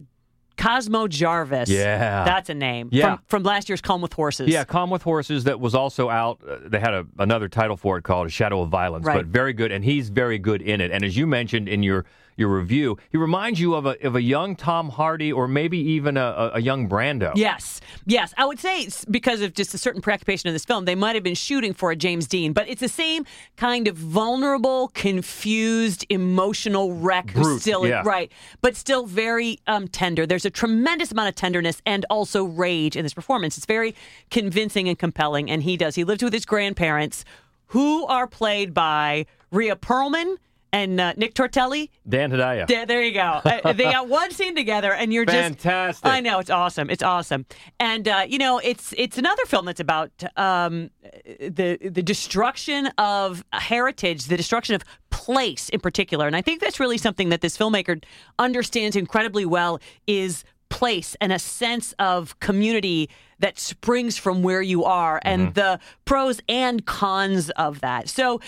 Cosmo 0.56 1.08
Jarvis. 1.08 1.70
Yeah. 1.70 2.24
That's 2.24 2.50
a 2.50 2.54
name. 2.54 2.90
Yeah. 2.92 3.16
From, 3.16 3.24
from 3.28 3.42
last 3.44 3.70
year's 3.70 3.80
Calm 3.80 4.02
with 4.02 4.12
Horses. 4.12 4.48
Yeah, 4.48 4.64
Calm 4.64 4.90
with 4.90 5.02
Horses 5.02 5.44
that 5.44 5.58
was 5.58 5.74
also 5.74 6.10
out. 6.10 6.40
Uh, 6.46 6.58
they 6.66 6.78
had 6.78 6.92
a, 6.92 7.06
another 7.18 7.48
title 7.48 7.78
for 7.78 7.96
it 7.96 8.02
called 8.02 8.26
A 8.26 8.30
Shadow 8.30 8.60
of 8.60 8.68
Violence, 8.68 9.06
Right. 9.06 9.16
but 9.16 9.26
very 9.26 9.54
good. 9.54 9.72
And 9.72 9.82
he's 9.82 10.10
very 10.10 10.38
good 10.38 10.60
in 10.60 10.82
it. 10.82 10.90
And 10.90 11.02
as 11.02 11.16
you 11.16 11.26
mentioned 11.26 11.66
in 11.68 11.82
your 11.82 12.04
your 12.40 12.48
review, 12.48 12.98
he 13.10 13.18
reminds 13.18 13.60
you 13.60 13.74
of 13.74 13.86
a 13.86 14.04
of 14.04 14.16
a 14.16 14.22
young 14.22 14.56
Tom 14.56 14.88
Hardy 14.88 15.32
or 15.32 15.46
maybe 15.46 15.78
even 15.78 16.16
a, 16.16 16.52
a, 16.54 16.60
young 16.60 16.88
Brando. 16.88 17.32
Yes, 17.36 17.80
yes. 18.06 18.34
I 18.36 18.46
would 18.46 18.58
say 18.58 18.88
because 19.10 19.42
of 19.42 19.54
just 19.54 19.74
a 19.74 19.78
certain 19.78 20.00
preoccupation 20.00 20.48
in 20.48 20.54
this 20.54 20.64
film, 20.64 20.86
they 20.86 20.94
might 20.94 21.14
have 21.14 21.22
been 21.22 21.34
shooting 21.34 21.72
for 21.74 21.90
a 21.90 21.96
James 21.96 22.26
Dean, 22.26 22.52
but 22.52 22.68
it's 22.68 22.80
the 22.80 22.88
same 22.88 23.24
kind 23.56 23.86
of 23.86 23.96
vulnerable, 23.96 24.88
confused, 24.94 26.04
emotional 26.08 26.92
wreck 26.94 27.30
who's 27.30 27.46
Brute, 27.46 27.60
still 27.60 27.86
yeah. 27.86 28.02
right, 28.04 28.32
but 28.62 28.74
still 28.74 29.06
very 29.06 29.60
um, 29.66 29.86
tender. 29.86 30.26
There's 30.26 30.46
a 30.46 30.50
tremendous 30.50 31.12
amount 31.12 31.28
of 31.28 31.34
tenderness 31.34 31.82
and 31.84 32.06
also 32.10 32.44
rage 32.44 32.96
in 32.96 33.04
this 33.04 33.14
performance. 33.14 33.56
It's 33.56 33.66
very 33.66 33.94
convincing 34.30 34.88
and 34.88 34.98
compelling, 34.98 35.50
and 35.50 35.62
he 35.62 35.76
does. 35.76 35.94
He 35.94 36.04
lived 36.04 36.22
with 36.22 36.32
his 36.32 36.46
grandparents, 36.46 37.24
who 37.66 38.04
are 38.06 38.26
played 38.26 38.74
by 38.74 39.26
Rhea 39.52 39.76
Perlman 39.76 40.36
and 40.72 41.00
uh, 41.00 41.14
Nick 41.16 41.34
Tortelli. 41.34 41.90
Dan 42.08 42.30
Hedaya. 42.30 42.68
Yeah, 42.68 42.84
there 42.84 43.02
you 43.02 43.12
go. 43.12 43.40
Uh, 43.44 43.72
they 43.72 43.84
got 43.84 44.08
one 44.20 44.30
scene 44.30 44.54
together, 44.54 44.92
and 44.92 45.12
you're 45.12 45.24
just 45.24 45.60
Fantastic. 45.60 46.06
I 46.06 46.20
know 46.20 46.38
it's 46.38 46.50
awesome. 46.50 46.90
It's 46.90 47.02
awesome, 47.02 47.46
and 47.78 48.06
uh, 48.08 48.24
you 48.28 48.38
know 48.38 48.58
it's 48.58 48.94
it's 48.96 49.18
another 49.18 49.44
film 49.46 49.66
that's 49.66 49.80
about 49.80 50.10
um, 50.36 50.90
the 51.38 51.78
the 51.80 52.02
destruction 52.02 52.86
of 52.98 53.44
heritage, 53.52 54.26
the 54.26 54.36
destruction 54.36 54.74
of 54.74 54.82
place 55.10 55.68
in 55.68 55.80
particular, 55.80 56.26
and 56.26 56.36
I 56.36 56.42
think 56.42 56.60
that's 56.60 56.80
really 56.80 56.98
something 56.98 57.28
that 57.30 57.40
this 57.40 57.56
filmmaker 57.56 58.02
understands 58.38 58.96
incredibly 58.96 59.44
well 59.44 59.80
is 60.06 60.44
place 60.70 61.16
and 61.20 61.32
a 61.32 61.38
sense 61.38 61.92
of 61.98 62.38
community 62.40 63.10
that 63.40 63.58
springs 63.58 64.16
from 64.16 64.42
where 64.42 64.62
you 64.62 64.84
are 64.84 65.20
and 65.24 65.54
the 65.54 65.80
pros 66.04 66.40
and 66.48 66.86
cons 66.86 67.50
of 67.50 67.80
that. 67.80 68.08
So 68.08 68.40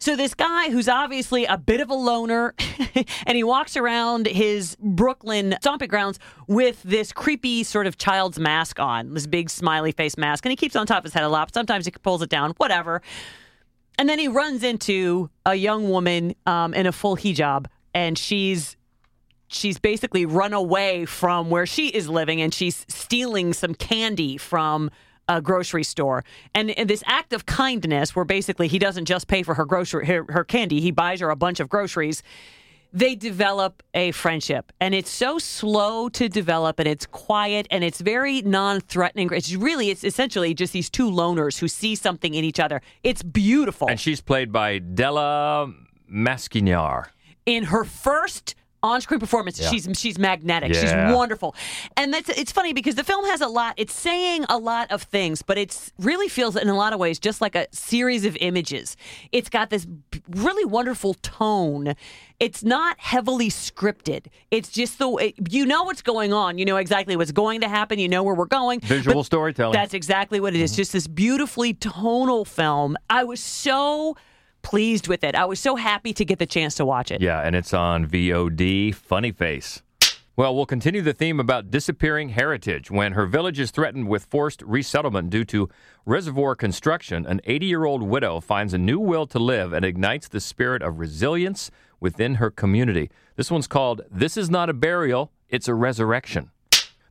so 0.00 0.16
this 0.16 0.32
guy 0.34 0.70
who's 0.70 0.88
obviously 0.88 1.44
a 1.44 1.58
bit 1.58 1.80
of 1.80 1.90
a 1.90 1.94
loner 1.94 2.54
and 3.26 3.36
he 3.36 3.44
walks 3.44 3.76
around 3.76 4.26
his 4.26 4.74
Brooklyn 4.80 5.56
stomping 5.60 5.88
grounds 5.88 6.18
with 6.46 6.82
this 6.82 7.12
creepy 7.12 7.62
sort 7.64 7.86
of 7.86 7.98
child's 7.98 8.38
mask 8.38 8.80
on, 8.80 9.12
this 9.12 9.26
big 9.26 9.50
smiley 9.50 9.92
face 9.92 10.16
mask, 10.16 10.46
and 10.46 10.50
he 10.50 10.56
keeps 10.56 10.74
on 10.74 10.86
top 10.86 10.98
of 10.98 11.04
his 11.04 11.12
head 11.12 11.24
a 11.24 11.28
lot. 11.28 11.52
Sometimes 11.52 11.84
he 11.84 11.90
pulls 11.90 12.22
it 12.22 12.30
down, 12.30 12.52
whatever. 12.56 13.02
And 13.98 14.08
then 14.08 14.18
he 14.18 14.26
runs 14.26 14.62
into 14.62 15.28
a 15.44 15.54
young 15.54 15.90
woman 15.90 16.34
um, 16.46 16.72
in 16.72 16.86
a 16.86 16.92
full 16.92 17.18
hijab, 17.18 17.66
and 17.94 18.16
she's 18.16 18.78
she's 19.48 19.78
basically 19.78 20.24
run 20.24 20.54
away 20.54 21.04
from 21.04 21.50
where 21.50 21.66
she 21.66 21.88
is 21.88 22.08
living, 22.08 22.40
and 22.40 22.54
she's 22.54 22.86
stealing 22.88 23.52
some 23.52 23.74
candy 23.74 24.38
from 24.38 24.90
a 25.36 25.40
grocery 25.40 25.84
store. 25.84 26.24
And, 26.54 26.70
and 26.78 26.90
this 26.90 27.02
act 27.06 27.32
of 27.32 27.46
kindness, 27.46 28.14
where 28.14 28.24
basically 28.26 28.68
he 28.68 28.78
doesn't 28.78 29.06
just 29.06 29.28
pay 29.28 29.42
for 29.42 29.54
her 29.54 29.64
grocery 29.64 30.04
her, 30.06 30.26
her 30.28 30.44
candy, 30.44 30.80
he 30.80 30.90
buys 30.90 31.20
her 31.20 31.30
a 31.30 31.36
bunch 31.36 31.60
of 31.60 31.68
groceries. 31.68 32.22
They 32.92 33.14
develop 33.14 33.84
a 33.94 34.10
friendship, 34.10 34.72
and 34.80 34.96
it's 34.98 35.10
so 35.10 35.38
slow 35.38 36.08
to 36.08 36.28
develop, 36.28 36.80
and 36.80 36.88
it's 36.88 37.06
quiet, 37.06 37.68
and 37.70 37.84
it's 37.84 38.00
very 38.00 38.42
non-threatening. 38.42 39.30
It's 39.32 39.54
really, 39.54 39.90
it's 39.90 40.02
essentially 40.02 40.54
just 40.54 40.72
these 40.72 40.90
two 40.90 41.08
loners 41.08 41.60
who 41.60 41.68
see 41.68 41.94
something 41.94 42.34
in 42.34 42.44
each 42.44 42.58
other. 42.58 42.82
It's 43.04 43.22
beautiful. 43.22 43.86
And 43.88 44.00
she's 44.00 44.20
played 44.20 44.50
by 44.50 44.78
Dela 44.80 45.72
Meskienyar. 46.10 47.10
in 47.46 47.64
her 47.64 47.84
first 47.84 48.54
on-screen 48.82 49.20
performance 49.20 49.60
Yeah. 49.60 49.68
she's 49.70 49.88
she's 49.94 50.18
magnetic 50.18 50.72
Yeah. 50.74 50.80
she's 50.80 51.14
wonderful 51.14 51.54
and 51.96 52.12
that's 52.14 52.28
it's 52.30 52.52
funny 52.52 52.72
because 52.72 52.94
the 52.94 53.04
film 53.04 53.24
has 53.26 53.40
a 53.40 53.48
lot 53.48 53.74
it's 53.76 53.92
saying 53.94 54.44
a 54.48 54.58
lot 54.58 54.90
of 54.90 55.02
things 55.02 55.42
but 55.42 55.58
it's 55.58 55.92
really 55.98 56.28
feels 56.28 56.56
in 56.56 56.68
a 56.68 56.76
lot 56.76 56.92
of 56.92 56.98
ways 56.98 57.18
just 57.18 57.40
like 57.40 57.54
a 57.54 57.66
series 57.72 58.24
of 58.24 58.36
images 58.40 58.96
it's 59.32 59.48
got 59.48 59.70
this 59.70 59.86
really 60.30 60.64
wonderful 60.64 61.14
tone 61.14 61.94
it's 62.38 62.64
not 62.64 62.98
heavily 62.98 63.50
scripted 63.50 64.26
it's 64.50 64.70
just 64.70 64.98
the 64.98 65.08
way 65.08 65.34
you 65.50 65.66
know 65.66 65.82
what's 65.84 66.02
going 66.02 66.32
on 66.32 66.56
you 66.58 66.64
know 66.64 66.76
exactly 66.76 67.16
what's 67.16 67.32
going 67.32 67.60
to 67.60 67.68
happen 67.68 67.98
you 67.98 68.08
know 68.08 68.22
where 68.22 68.34
we're 68.34 68.46
going 68.46 68.80
Visual 68.80 69.22
storytelling. 69.24 69.72
that's 69.74 69.94
exactly 69.94 70.40
what 70.40 70.54
it 70.54 70.60
is. 70.60 70.72
Mm-hmm. 70.72 70.76
Just 70.76 70.92
this 70.92 71.06
beautifully 71.06 71.74
tonal 71.74 72.44
film. 72.44 72.96
I 73.10 73.24
was 73.24 73.40
so 73.40 74.16
pleased 74.62 75.08
with 75.08 75.24
it. 75.24 75.34
I 75.34 75.44
was 75.44 75.60
so 75.60 75.76
happy 75.76 76.12
to 76.12 76.24
get 76.24 76.38
the 76.38 76.46
chance 76.46 76.74
to 76.76 76.84
watch 76.84 77.10
it. 77.10 77.20
Yeah, 77.20 77.40
and 77.40 77.54
it's 77.56 77.74
on 77.74 78.06
VOD. 78.06 78.94
Funny 78.94 79.32
face. 79.32 79.82
Well, 80.36 80.56
we'll 80.56 80.64
continue 80.64 81.02
the 81.02 81.12
theme 81.12 81.38
about 81.38 81.70
disappearing 81.70 82.30
heritage. 82.30 82.90
When 82.90 83.12
her 83.12 83.26
village 83.26 83.60
is 83.60 83.70
threatened 83.70 84.08
with 84.08 84.24
forced 84.24 84.62
resettlement 84.62 85.28
due 85.28 85.44
to 85.46 85.68
reservoir 86.06 86.54
construction, 86.54 87.26
an 87.26 87.40
80 87.44 87.66
year 87.66 87.84
old 87.84 88.02
widow 88.02 88.40
finds 88.40 88.72
a 88.72 88.78
new 88.78 88.98
will 88.98 89.26
to 89.26 89.38
live 89.38 89.72
and 89.74 89.84
ignites 89.84 90.28
the 90.28 90.40
spirit 90.40 90.80
of 90.80 90.98
resilience 90.98 91.70
within 92.00 92.36
her 92.36 92.50
community. 92.50 93.10
This 93.36 93.50
one's 93.50 93.66
called 93.66 94.00
This 94.10 94.36
Is 94.36 94.48
Not 94.48 94.70
a 94.70 94.72
Burial, 94.72 95.30
It's 95.50 95.68
a 95.68 95.74
Resurrection. 95.74 96.50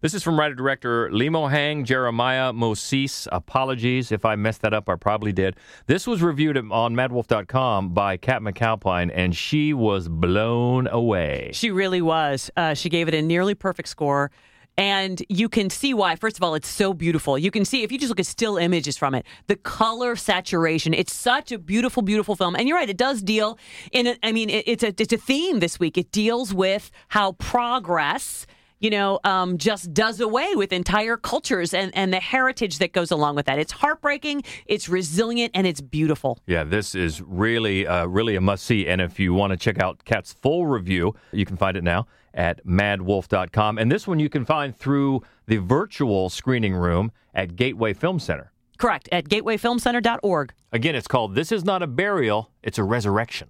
This 0.02 0.14
is 0.14 0.24
from 0.24 0.40
writer 0.40 0.56
director 0.56 1.10
Lemohang, 1.10 1.84
Jeremiah 1.84 2.54
Moses. 2.54 3.28
Apologies 3.34 4.14
if 4.14 4.24
I 4.24 4.38
messed 4.38 4.62
that 4.62 4.74
up. 4.74 4.88
I 4.88 4.96
probably 4.96 5.34
did. 5.34 5.58
This 5.88 6.08
was 6.08 6.24
reviewed 6.24 6.56
on 6.56 6.96
madwolf.com 6.96 7.90
by 7.90 8.16
Kat 8.16 8.42
McAlpine, 8.42 9.12
and 9.14 9.36
she 9.36 9.74
was 9.74 10.08
blown 10.08 10.88
away. 10.88 11.52
She 11.54 11.70
really 11.70 12.02
was. 12.02 12.50
Uh, 12.56 12.76
she 12.76 12.88
gave 12.88 13.10
it 13.10 13.14
a 13.14 13.22
nearly 13.22 13.56
perfect 13.56 13.90
score. 13.90 14.32
And 14.78 15.22
you 15.28 15.50
can 15.50 15.70
see 15.70 15.94
why. 15.94 16.16
First 16.16 16.38
of 16.38 16.44
all, 16.44 16.56
it's 16.56 16.70
so 16.70 16.94
beautiful. 16.94 17.38
You 17.38 17.52
can 17.52 17.66
see 17.66 17.84
if 17.84 17.92
you 17.92 18.00
just 18.00 18.08
look 18.08 18.22
at 18.22 18.26
still 18.26 18.56
images 18.56 18.98
from 18.98 19.14
it, 19.14 19.26
the 19.48 19.58
color 19.58 20.16
saturation. 20.16 20.94
It's 20.94 21.12
such 21.12 21.52
a 21.52 21.60
beautiful, 21.60 22.02
beautiful 22.02 22.38
film. 22.38 22.56
And 22.56 22.70
you're 22.70 22.78
right, 22.78 22.90
it 22.90 22.96
does 22.96 23.22
deal 23.22 23.60
in. 23.92 24.08
A, 24.08 24.16
I 24.24 24.32
mean, 24.32 24.50
it, 24.50 24.64
it's 24.66 24.84
a 24.84 24.96
it's 24.98 25.12
a 25.12 25.18
theme 25.18 25.60
this 25.60 25.82
week. 25.82 25.98
It 25.98 26.14
deals 26.14 26.54
with 26.54 26.90
how 27.10 27.34
progress, 27.34 28.48
you 28.80 28.90
know, 28.90 29.20
um, 29.24 29.58
just 29.58 29.94
does 29.94 30.20
away 30.20 30.56
with 30.56 30.72
entire 30.74 31.18
cultures 31.18 31.74
and 31.74 31.92
and 31.96 32.14
the 32.14 32.20
heritage 32.20 32.80
that 32.80 32.94
goes 32.94 33.12
along 33.12 33.36
with 33.36 33.46
that. 33.46 33.60
It's 33.60 33.72
heartbreaking. 33.72 34.44
It's 34.66 34.90
resilient 34.90 35.52
and 35.54 35.68
it's 35.68 35.82
beautiful. 35.82 36.40
Yeah, 36.46 36.64
this 36.64 36.96
is 36.96 37.22
really, 37.22 37.86
uh, 37.86 38.06
really 38.08 38.36
a 38.36 38.42
must 38.42 38.66
see. 38.66 38.88
And 38.88 39.02
if 39.02 39.20
you 39.20 39.34
want 39.34 39.52
to 39.52 39.58
check 39.58 39.80
out 39.80 40.04
Kat's 40.06 40.34
full 40.34 40.66
review, 40.68 41.16
you 41.32 41.46
can 41.46 41.58
find 41.58 41.76
it 41.78 41.84
now 41.84 42.08
at 42.34 42.66
madwolf.com. 42.66 43.78
And 43.78 43.92
this 43.92 44.08
one 44.08 44.20
you 44.20 44.30
can 44.30 44.46
find 44.46 44.76
through 44.76 45.22
the 45.48 45.58
virtual 45.58 46.30
screening 46.30 46.76
room 46.76 47.12
at 47.34 47.56
Gateway 47.56 47.94
Film 47.94 48.20
Center. 48.20 48.52
Correct 48.78 49.10
at 49.12 49.28
gatewayfilmcenter.org. 49.28 50.54
Again, 50.72 50.96
it's 50.96 51.08
called 51.08 51.36
This 51.36 51.52
Is 51.52 51.66
Not 51.66 51.84
a 51.84 51.88
Burial, 51.88 52.52
It's 52.64 52.78
a 52.78 52.84
Resurrection. 52.84 53.50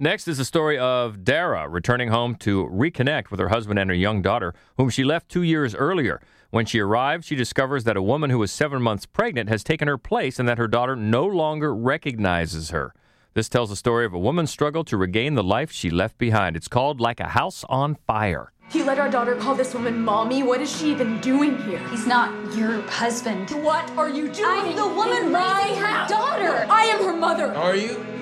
Next 0.00 0.28
is 0.28 0.38
the 0.38 0.44
story 0.44 0.78
of 0.78 1.24
Dara 1.24 1.68
returning 1.68 2.10
home 2.10 2.36
to 2.36 2.66
reconnect 2.66 3.32
with 3.32 3.40
her 3.40 3.48
husband 3.48 3.80
and 3.80 3.90
her 3.90 3.96
young 3.96 4.22
daughter, 4.22 4.54
whom 4.76 4.90
she 4.90 5.02
left 5.02 5.28
two 5.28 5.42
years 5.42 5.74
earlier. 5.74 6.20
When 6.50 6.66
she 6.66 6.78
arrives, 6.78 7.26
she 7.26 7.34
discovers 7.34 7.82
that 7.82 7.96
a 7.96 8.02
woman 8.02 8.30
who 8.30 8.40
is 8.44 8.52
seven 8.52 8.80
months 8.80 9.06
pregnant 9.06 9.48
has 9.48 9.64
taken 9.64 9.88
her 9.88 9.98
place 9.98 10.38
and 10.38 10.48
that 10.48 10.56
her 10.56 10.68
daughter 10.68 10.94
no 10.94 11.26
longer 11.26 11.74
recognizes 11.74 12.70
her. 12.70 12.94
This 13.34 13.48
tells 13.48 13.70
the 13.70 13.76
story 13.76 14.06
of 14.06 14.14
a 14.14 14.20
woman's 14.20 14.52
struggle 14.52 14.84
to 14.84 14.96
regain 14.96 15.34
the 15.34 15.42
life 15.42 15.72
she 15.72 15.90
left 15.90 16.16
behind. 16.16 16.54
It's 16.54 16.68
called 16.68 17.00
Like 17.00 17.18
a 17.18 17.30
House 17.30 17.64
on 17.68 17.96
Fire. 18.06 18.52
He 18.70 18.84
let 18.84 19.00
our 19.00 19.10
daughter 19.10 19.34
call 19.34 19.56
this 19.56 19.74
woman 19.74 20.04
mommy. 20.04 20.44
What 20.44 20.60
is 20.60 20.78
she 20.78 20.92
even 20.92 21.20
doing 21.20 21.60
here? 21.62 21.80
He's 21.88 22.06
not 22.06 22.54
your 22.54 22.82
husband. 22.82 23.50
What 23.64 23.90
are 23.98 24.08
you 24.08 24.28
doing? 24.28 24.46
I'm 24.48 24.76
the 24.76 24.86
woman 24.86 25.24
in 25.24 25.32
my 25.32 25.64
raising 25.64 25.82
her 25.82 26.06
daughter. 26.06 26.66
I 26.70 26.84
am 26.84 27.02
her 27.04 27.16
mother. 27.16 27.52
Are 27.52 27.74
you? 27.74 28.17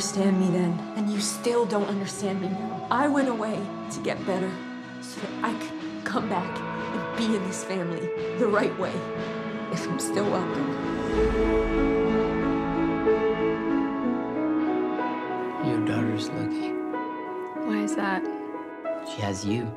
You 0.00 0.06
didn't 0.06 0.16
understand 0.16 0.40
me 0.40 0.58
then, 0.58 0.94
and 0.96 1.12
you 1.12 1.20
still 1.20 1.66
don't 1.66 1.86
understand 1.86 2.40
me 2.40 2.48
now. 2.48 2.86
I 2.90 3.06
went 3.06 3.28
away 3.28 3.60
to 3.90 4.00
get 4.00 4.16
better 4.24 4.50
so 5.02 5.20
that 5.20 5.44
I 5.44 5.52
could 5.52 6.04
come 6.04 6.26
back 6.26 6.58
and 6.58 7.18
be 7.18 7.36
in 7.36 7.46
this 7.46 7.64
family 7.64 8.08
the 8.38 8.46
right 8.46 8.74
way. 8.78 8.94
If 9.72 9.86
I'm 9.86 9.98
still 9.98 10.24
welcome. 10.30 10.68
Your 15.68 15.84
daughter's 15.84 16.30
lucky. 16.30 16.70
Why 17.66 17.82
is 17.82 17.94
that? 17.96 18.24
She 19.06 19.20
has 19.20 19.44
you. 19.44 19.70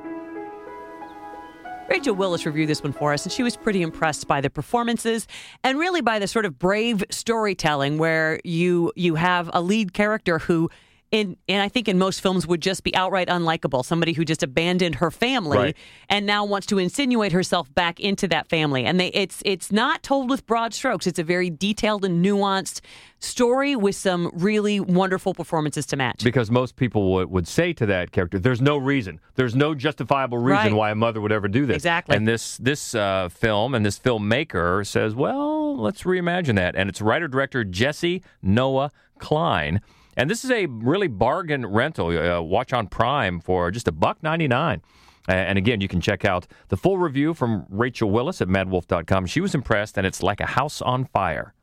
Rachel 1.94 2.16
Willis 2.16 2.44
reviewed 2.44 2.70
this 2.70 2.82
one 2.82 2.92
for 2.92 3.14
us, 3.14 3.24
and 3.24 3.32
she 3.32 3.44
was 3.44 3.56
pretty 3.56 3.84
impressed 3.84 4.28
by 4.28 4.42
the 4.42 4.50
performances 4.50 5.28
and 5.64 5.78
really 5.78 6.02
by 6.02 6.18
the 6.18 6.28
sort 6.28 6.44
of 6.44 6.58
brave 6.58 7.04
storytelling 7.12 8.00
where 8.00 8.40
you 8.44 8.92
you 8.96 9.14
have 9.14 9.48
a 9.54 9.62
lead 9.62 9.94
character 9.94 10.40
who 10.40 10.72
in 11.14 11.38
and 11.48 11.62
I 11.62 11.70
think 11.70 11.88
in 11.88 11.98
most 12.00 12.22
films 12.22 12.48
would 12.48 12.62
just 12.62 12.84
be 12.84 12.94
outright 12.96 13.28
unlikable. 13.30 13.86
Somebody 13.86 14.14
who 14.14 14.26
just 14.26 14.42
abandoned 14.42 14.96
her 14.96 15.12
family 15.12 15.58
Right. 15.58 15.78
and 16.10 16.26
now 16.26 16.44
wants 16.44 16.66
to 16.68 16.80
insinuate 16.80 17.32
herself 17.32 17.74
back 17.76 18.00
into 18.00 18.28
that 18.30 18.50
family. 18.50 18.84
And 18.84 19.00
they 19.00 19.08
it's 19.10 19.42
it's 19.46 19.72
not 19.72 20.02
told 20.02 20.30
with 20.30 20.46
broad 20.48 20.74
strokes. 20.74 21.06
It's 21.06 21.20
a 21.20 21.24
very 21.24 21.50
detailed 21.52 22.04
and 22.04 22.26
nuanced 22.26 22.82
story 23.20 23.76
with 23.76 23.96
some 23.96 24.32
really 24.34 24.80
wonderful 24.80 25.34
performances 25.36 25.86
to 25.86 25.96
match. 25.96 26.24
Because 26.24 26.50
most 26.52 26.76
people 26.76 27.14
would, 27.14 27.30
would 27.30 27.48
say 27.48 27.72
to 27.74 27.86
that 27.86 28.12
character, 28.12 28.40
"There's 28.40 28.60
no 28.62 28.78
reason. 28.78 29.20
There's 29.36 29.56
no 29.56 29.76
justifiable 29.76 30.40
reason 30.40 30.66
Right. 30.66 30.74
why 30.74 30.92
a 30.92 30.96
mother 30.96 31.22
would 31.22 31.32
ever 31.32 31.48
do 31.48 31.68
this." 31.68 31.76
Exactly. 31.76 32.16
And 32.18 32.28
this 32.28 32.58
this 32.58 32.96
uh, 32.96 33.30
film 33.30 33.76
and 33.76 33.86
this 33.86 34.00
filmmaker 34.00 34.86
says, 34.86 35.14
"Well, 35.14 35.78
let's 35.78 36.02
reimagine 36.04 36.56
that." 36.56 36.76
And 36.76 36.90
it's 36.90 37.02
writer 37.02 37.28
director 37.28 37.64
Jesse 37.64 38.24
Noah 38.42 38.92
Klein. 39.20 39.80
And 40.16 40.30
this 40.30 40.44
is 40.44 40.52
a 40.52 40.66
really 40.68 41.08
bargain 41.08 41.66
rental. 41.66 42.08
Uh, 42.08 42.42
watch 42.42 42.74
on 42.74 42.88
Prime 42.88 43.40
for 43.40 43.72
just 43.72 43.88
a 43.88 43.92
buck 43.92 44.22
ninety 44.24 44.48
nine. 44.48 44.82
And 45.28 45.58
again, 45.58 45.80
you 45.80 45.88
can 45.88 46.02
check 46.02 46.26
out 46.26 46.48
the 46.68 46.76
full 46.76 46.98
review 46.98 47.34
from 47.34 47.66
Rachel 47.70 48.12
Willis 48.12 48.42
at 48.42 48.50
MadWolf.com. 48.50 49.26
She 49.26 49.40
was 49.40 49.56
impressed, 49.56 49.98
and 49.98 50.06
it's 50.06 50.22
like 50.22 50.42
a 50.42 50.46
house 50.46 50.82
on 50.82 51.06
fire. 51.06 51.54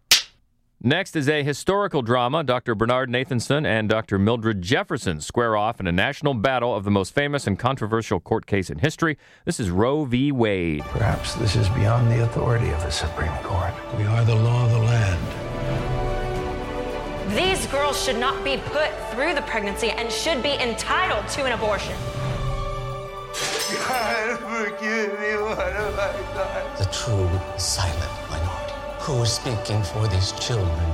Next 0.82 1.14
is 1.14 1.28
a 1.28 1.42
historical 1.42 2.00
drama. 2.00 2.42
Dr. 2.42 2.74
Bernard 2.74 3.10
Nathanson 3.10 3.66
and 3.66 3.86
Dr. 3.86 4.18
Mildred 4.18 4.62
Jefferson 4.62 5.20
square 5.20 5.54
off 5.54 5.78
in 5.78 5.86
a 5.86 5.92
national 5.92 6.32
battle 6.32 6.74
of 6.74 6.84
the 6.84 6.90
most 6.90 7.14
famous 7.14 7.46
and 7.46 7.58
controversial 7.58 8.18
court 8.18 8.46
case 8.46 8.70
in 8.70 8.78
history. 8.78 9.18
This 9.44 9.60
is 9.60 9.68
Roe 9.68 10.06
v. 10.06 10.32
Wade. 10.32 10.80
Perhaps 10.84 11.34
this 11.34 11.54
is 11.54 11.68
beyond 11.68 12.10
the 12.10 12.24
authority 12.24 12.70
of 12.70 12.80
the 12.82 12.90
Supreme 12.90 13.36
Court. 13.42 13.74
We 13.98 14.04
are 14.04 14.24
the 14.24 14.36
law 14.36 14.64
of 14.64 14.70
the 14.70 14.78
land. 14.78 15.39
These 17.34 17.66
girls 17.68 18.02
should 18.02 18.18
not 18.18 18.42
be 18.42 18.56
put 18.56 18.90
through 19.12 19.34
the 19.34 19.42
pregnancy 19.42 19.90
and 19.90 20.10
should 20.10 20.42
be 20.42 20.54
entitled 20.54 21.28
to 21.28 21.44
an 21.44 21.52
abortion. 21.52 21.94
God, 23.86 24.38
forgive 24.40 25.12
me. 25.20 25.36
What 25.40 25.58
have 25.58 25.96
I 25.96 26.12
done? 26.34 26.76
The 26.76 26.86
true 26.92 27.30
silent 27.56 28.10
minority 28.30 28.74
who 28.98 29.22
is 29.22 29.32
speaking 29.32 29.80
for 29.84 30.08
these 30.08 30.32
children. 30.32 30.90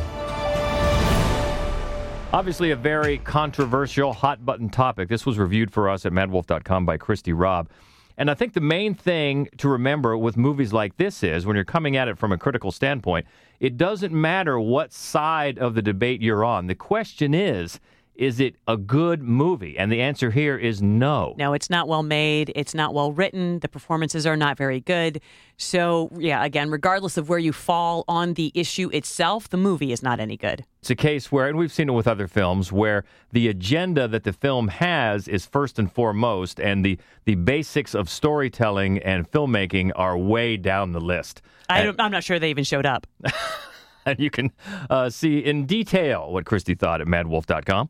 Obviously, 2.35 2.73
a 2.73 2.77
very 2.77 3.17
controversial, 3.17 4.13
hot 4.13 4.45
button 4.45 4.69
topic. 4.69 5.09
This 5.09 5.25
was 5.25 5.39
reviewed 5.39 5.73
for 5.73 5.89
us 5.89 6.05
at 6.05 6.13
madwolf.com 6.13 6.85
by 6.85 6.99
Christy 6.99 7.33
Robb. 7.33 7.71
And 8.19 8.31
I 8.31 8.35
think 8.35 8.55
the 8.55 8.61
main 8.61 8.95
thing 8.95 9.49
to 9.59 9.69
remember 9.69 10.17
with 10.17 10.37
movies 10.37 10.73
like 10.73 10.97
this 10.97 11.23
is 11.23 11.45
when 11.45 11.55
you're 11.55 11.65
coming 11.65 11.97
at 11.97 12.09
it 12.09 12.17
from 12.19 12.33
a 12.33 12.39
critical 12.39 12.73
standpoint, 12.73 13.27
it 13.61 13.77
doesn't 13.77 14.13
matter 14.13 14.59
what 14.59 14.93
side 14.93 15.59
of 15.59 15.75
the 15.75 15.83
debate 15.83 16.23
you're 16.23 16.45
on. 16.45 16.67
The 16.67 16.75
question 16.75 17.35
is, 17.35 17.79
is 18.19 18.41
it 18.41 18.57
a 18.67 18.77
good 18.77 19.23
movie? 19.23 19.77
And 19.79 19.91
the 19.93 20.01
answer 20.03 20.31
here 20.31 20.57
is 20.57 20.81
no. 20.83 21.35
No, 21.39 21.53
it's 21.53 21.71
not 21.71 21.87
well 21.89 22.03
made. 22.03 22.53
It's 22.55 22.75
not 22.75 22.95
well 22.95 23.13
written. 23.13 23.59
The 23.61 23.69
performances 23.69 24.27
are 24.27 24.37
not 24.37 24.57
very 24.57 24.81
good. 24.81 25.21
So, 25.59 26.11
yeah, 26.17 26.45
again, 26.45 26.71
regardless 26.71 27.17
of 27.17 27.29
where 27.29 27.39
you 27.39 27.53
fall 27.53 28.05
on 28.09 28.35
the 28.35 28.53
issue 28.55 28.91
itself, 28.93 29.49
the 29.49 29.57
movie 29.57 29.93
is 29.93 30.03
not 30.03 30.21
any 30.21 30.37
good. 30.37 30.65
It's 30.81 30.91
a 30.91 30.95
case 30.95 31.33
where, 31.33 31.49
and 31.49 31.57
we've 31.59 31.73
seen 31.73 31.89
it 31.89 31.93
with 31.93 32.07
other 32.07 32.29
films, 32.29 32.71
where 32.73 33.05
the 33.33 33.49
agenda 33.49 34.07
that 34.09 34.25
the 34.25 34.33
film 34.33 34.69
has 34.69 35.27
is 35.29 35.47
first 35.47 35.79
and 35.79 35.91
foremost, 35.91 36.61
and 36.61 36.85
the, 36.85 36.99
the 37.25 37.35
basics 37.35 37.95
of 37.95 38.09
storytelling 38.09 38.99
and 38.99 39.31
filmmaking 39.31 39.93
are 39.97 40.17
way 40.17 40.57
down 40.57 40.93
the 40.93 41.01
list. 41.01 41.43
I 41.69 41.79
And- 41.81 41.87
don't, 41.97 42.01
I'm 42.01 42.13
not 42.13 42.23
sure 42.25 42.39
they 42.39 42.51
even 42.51 42.65
showed 42.65 42.87
up. 42.87 43.07
and 44.07 44.21
you 44.21 44.31
can 44.31 44.53
uh, 44.91 45.11
see 45.11 45.39
in 45.39 45.67
detail 45.67 46.31
what 46.33 46.45
Christy 46.45 46.75
thought 46.75 47.01
at 47.01 47.07
madwolf.com. 47.09 47.89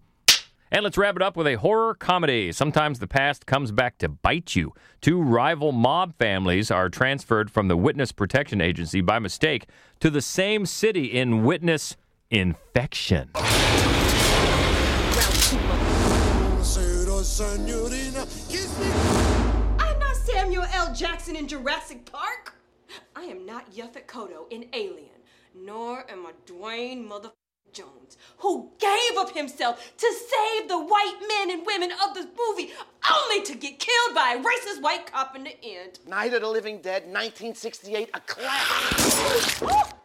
And 0.71 0.83
let's 0.83 0.99
wrap 0.99 1.15
it 1.17 1.23
up 1.23 1.37
with 1.37 1.47
a 1.47 1.55
horror 1.55 1.95
comedy. 1.95 2.51
Sometimes 2.51 2.99
the 2.99 3.07
past 3.07 3.47
comes 3.47 3.71
back 3.71 3.99
to 3.99 4.09
bite 4.09 4.57
you. 4.57 4.73
Two 5.01 5.23
rival 5.23 5.71
mob 5.71 6.15
families 6.19 6.71
are 6.73 6.89
transferred 6.89 7.51
from 7.51 7.69
the 7.69 7.77
Witness 7.77 8.11
Protection 8.11 8.61
Agency 8.61 9.01
by 9.01 9.21
mistake 9.21 9.67
to 10.01 10.11
the 10.11 10.21
same 10.21 10.67
city 10.67 11.05
in 11.07 11.45
Witness 11.45 11.97
Infection. 12.31 13.31
I'm 19.79 19.99
not 20.01 20.17
Samuel 20.17 20.65
L. 20.73 20.93
Jackson 20.93 21.37
in 21.37 21.47
Jurassic 21.47 22.11
Park. 22.11 22.55
I 23.15 23.23
am 23.23 23.47
not 23.47 23.73
Yaphet 23.73 24.07
Kotto 24.07 24.51
in 24.51 24.67
Alien, 24.73 25.21
nor 25.55 26.11
am 26.11 26.27
I 26.27 26.33
Dwayne 26.45 27.07
Mother 27.07 27.31
Jones, 27.73 28.17
who 28.39 28.71
gave 28.79 29.19
up 29.19 29.35
himself 29.35 29.93
to 29.97 30.13
save 30.13 30.69
the 30.69 30.79
white 30.79 31.19
men 31.29 31.51
and 31.51 31.67
women 31.67 31.91
of 32.07 32.15
this 32.15 32.27
movie, 32.39 32.73
only 33.11 33.43
to 33.45 33.55
get 33.55 33.79
killed 33.79 34.15
by 34.15 34.35
a 34.35 34.43
racist 34.43 34.83
white 34.83 35.11
cop 35.11 35.37
in 35.37 35.45
the 35.45 35.65
end. 35.65 35.99
Night 36.07 36.35
of 36.35 36.43
the 36.43 36.49
Living 36.49 36.81
Dead, 36.81 37.03
1968, 37.05 38.11
a 38.15 38.21
classic. 38.21 39.96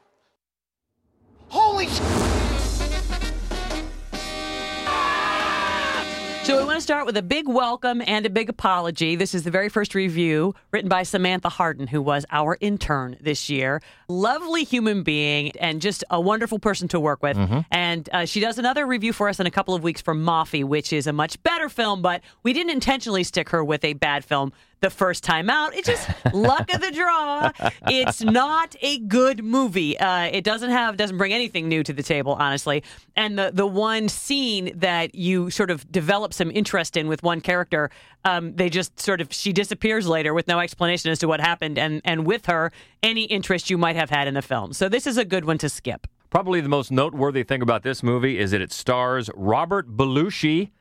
So 6.51 6.57
we 6.57 6.65
want 6.65 6.75
to 6.79 6.81
start 6.81 7.05
with 7.05 7.15
a 7.15 7.21
big 7.21 7.47
welcome 7.47 8.01
and 8.05 8.25
a 8.25 8.29
big 8.29 8.49
apology. 8.49 9.15
This 9.15 9.33
is 9.33 9.43
the 9.43 9.51
very 9.51 9.69
first 9.69 9.95
review 9.95 10.53
written 10.71 10.89
by 10.89 11.03
Samantha 11.03 11.47
Harden, 11.47 11.87
who 11.87 12.01
was 12.01 12.25
our 12.29 12.57
intern 12.59 13.15
this 13.21 13.49
year. 13.49 13.81
Lovely 14.09 14.65
human 14.65 15.01
being 15.03 15.53
and 15.61 15.81
just 15.81 16.03
a 16.09 16.19
wonderful 16.19 16.59
person 16.59 16.89
to 16.89 16.99
work 16.99 17.23
with. 17.23 17.37
Mhm. 17.37 17.65
And 17.71 18.09
uh, 18.11 18.25
she 18.25 18.41
does 18.41 18.57
another 18.57 18.85
review 18.85 19.13
for 19.13 19.29
us 19.29 19.39
in 19.39 19.45
a 19.47 19.51
couple 19.51 19.73
of 19.75 19.81
weeks 19.81 20.01
for 20.01 20.13
Moffie, 20.13 20.65
which 20.65 20.91
is 20.91 21.07
a 21.07 21.13
much 21.13 21.41
better 21.41 21.69
film, 21.69 22.01
but 22.01 22.19
we 22.43 22.51
didn't 22.51 22.71
intentionally 22.71 23.23
stick 23.23 23.47
her 23.51 23.63
with 23.63 23.85
a 23.85 23.93
bad 23.93 24.25
film 24.25 24.51
the 24.81 24.89
first 24.89 25.23
time 25.23 25.49
out. 25.49 25.75
It's 25.75 25.87
just 25.87 26.09
luck 26.33 26.73
of 26.73 26.81
the 26.81 26.91
draw. 26.91 27.51
It's 27.87 28.21
not 28.21 28.75
a 28.81 28.99
good 28.99 29.43
movie. 29.43 29.97
Uh, 29.97 30.23
it 30.23 30.43
doesn't 30.43 30.71
have 30.71 30.97
doesn't 30.97 31.17
bring 31.17 31.33
anything 31.33 31.69
new 31.69 31.83
to 31.83 31.93
the 31.93 32.03
table, 32.03 32.33
honestly. 32.33 32.83
And 33.15 33.37
the 33.37 33.51
the 33.53 33.67
one 33.67 34.09
scene 34.09 34.71
that 34.79 35.15
you 35.15 35.49
sort 35.51 35.69
of 35.69 35.89
develop 35.91 36.33
some 36.33 36.51
interest 36.51 36.97
in 36.97 37.07
with 37.07 37.21
one 37.21 37.41
character, 37.41 37.91
um, 38.25 38.55
they 38.55 38.69
just 38.69 38.99
sort 38.99 39.21
of 39.21 39.31
she 39.31 39.53
disappears 39.53 40.07
later 40.07 40.33
with 40.33 40.47
no 40.47 40.59
explanation 40.59 41.11
as 41.11 41.19
to 41.19 41.27
what 41.27 41.39
happened, 41.39 41.77
and 41.77 42.01
and 42.03 42.25
with 42.25 42.47
her 42.47 42.71
any 43.03 43.23
interest 43.23 43.69
you 43.69 43.77
might 43.77 43.95
have 43.95 44.09
had 44.09 44.27
in 44.27 44.33
the 44.33 44.41
film. 44.41 44.73
So 44.73 44.89
this 44.89 45.05
is 45.05 45.17
a 45.17 45.25
good 45.25 45.45
one 45.45 45.59
to 45.59 45.69
skip. 45.69 46.07
Probably 46.31 46.61
the 46.61 46.69
most 46.69 46.91
noteworthy 46.91 47.43
thing 47.43 47.61
about 47.61 47.83
this 47.83 48.01
movie 48.01 48.39
is 48.39 48.51
that 48.51 48.61
it 48.61 48.71
stars 48.71 49.29
Robert 49.35 49.95
Belushi, 49.95 50.71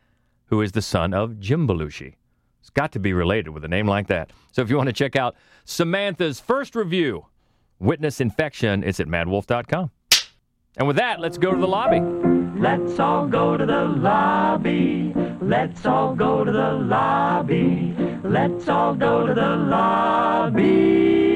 who 0.46 0.62
is 0.62 0.72
the 0.72 0.82
son 0.82 1.12
of 1.12 1.40
Jim 1.40 1.66
Belushi. 1.66 2.14
It's 2.60 2.70
got 2.70 2.92
to 2.92 2.98
be 2.98 3.12
related 3.12 3.50
with 3.50 3.64
a 3.64 3.68
name 3.68 3.86
like 3.86 4.06
that. 4.08 4.30
So 4.52 4.62
if 4.62 4.70
you 4.70 4.76
want 4.76 4.88
to 4.88 4.92
check 4.92 5.16
out 5.16 5.36
Samantha's 5.64 6.40
first 6.40 6.76
review, 6.76 7.26
Witness 7.78 8.20
Infection, 8.20 8.84
it's 8.84 9.00
at 9.00 9.06
madwolf.com. 9.06 9.90
And 10.76 10.86
with 10.86 10.96
that, 10.96 11.20
let's 11.20 11.38
go 11.38 11.52
to 11.52 11.58
the 11.58 11.66
lobby. 11.66 12.00
Let's 12.60 12.98
all 13.00 13.26
go 13.26 13.56
to 13.56 13.64
the 13.64 13.84
lobby. 13.84 15.12
Let's 15.40 15.86
all 15.86 16.14
go 16.14 16.44
to 16.44 16.52
the 16.52 16.72
lobby. 16.72 17.94
Let's 18.22 18.68
all 18.68 18.94
go 18.94 19.26
to 19.26 19.34
the 19.34 19.56
lobby. 19.56 21.29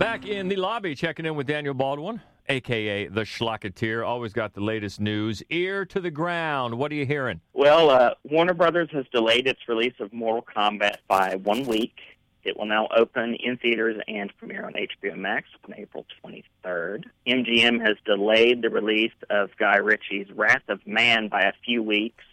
Back 0.00 0.26
in 0.26 0.48
the 0.48 0.56
lobby, 0.56 0.94
checking 0.94 1.26
in 1.26 1.34
with 1.34 1.46
Daniel 1.46 1.74
Baldwin, 1.74 2.22
aka 2.48 3.08
the 3.08 3.20
Schlocketeer. 3.20 4.02
Always 4.02 4.32
got 4.32 4.54
the 4.54 4.62
latest 4.62 4.98
news. 4.98 5.42
Ear 5.50 5.84
to 5.84 6.00
the 6.00 6.10
ground. 6.10 6.78
What 6.78 6.90
are 6.90 6.94
you 6.94 7.04
hearing? 7.04 7.42
Well, 7.52 7.90
uh, 7.90 8.14
Warner 8.24 8.54
Brothers 8.54 8.88
has 8.92 9.04
delayed 9.12 9.46
its 9.46 9.60
release 9.68 9.92
of 10.00 10.10
Mortal 10.14 10.42
Kombat 10.56 10.96
by 11.06 11.34
one 11.34 11.66
week. 11.66 11.98
It 12.44 12.56
will 12.56 12.64
now 12.64 12.88
open 12.96 13.34
in 13.34 13.58
theaters 13.58 14.00
and 14.08 14.32
premiere 14.38 14.64
on 14.64 14.72
HBO 14.72 15.18
Max 15.18 15.48
on 15.68 15.74
April 15.74 16.06
23rd. 16.24 17.04
MGM 17.26 17.86
has 17.86 17.98
delayed 18.06 18.62
the 18.62 18.70
release 18.70 19.12
of 19.28 19.50
Guy 19.58 19.76
Ritchie's 19.76 20.30
Wrath 20.34 20.66
of 20.68 20.80
Man 20.86 21.28
by 21.28 21.42
a 21.42 21.52
few 21.66 21.82
weeks. 21.82 22.24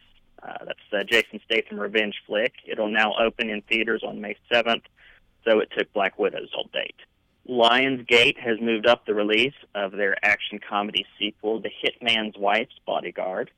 Uh, 0.41 0.53
that's 0.63 0.79
uh, 0.93 1.03
Jason 1.03 1.41
Statham 1.43 1.81
revenge 1.81 2.15
flick. 2.27 2.53
It'll 2.65 2.87
now 2.87 3.15
open 3.19 3.49
in 3.49 3.61
theaters 3.63 4.03
on 4.07 4.21
May 4.21 4.37
7th, 4.49 4.83
so 5.43 5.59
it 5.59 5.67
took 5.77 5.91
Black 5.91 6.17
Widow's 6.17 6.51
old 6.55 6.71
date. 6.71 6.95
Lionsgate 7.49 8.37
has 8.37 8.59
moved 8.59 8.85
up 8.85 9.05
the 9.05 9.13
release 9.13 9.53
of 9.73 9.93
their 9.93 10.15
action 10.23 10.59
comedy 10.59 11.05
sequel, 11.17 11.61
The 11.61 11.69
Hitman's 11.69 12.37
Wife's 12.37 12.79
Bodyguard, 12.85 13.51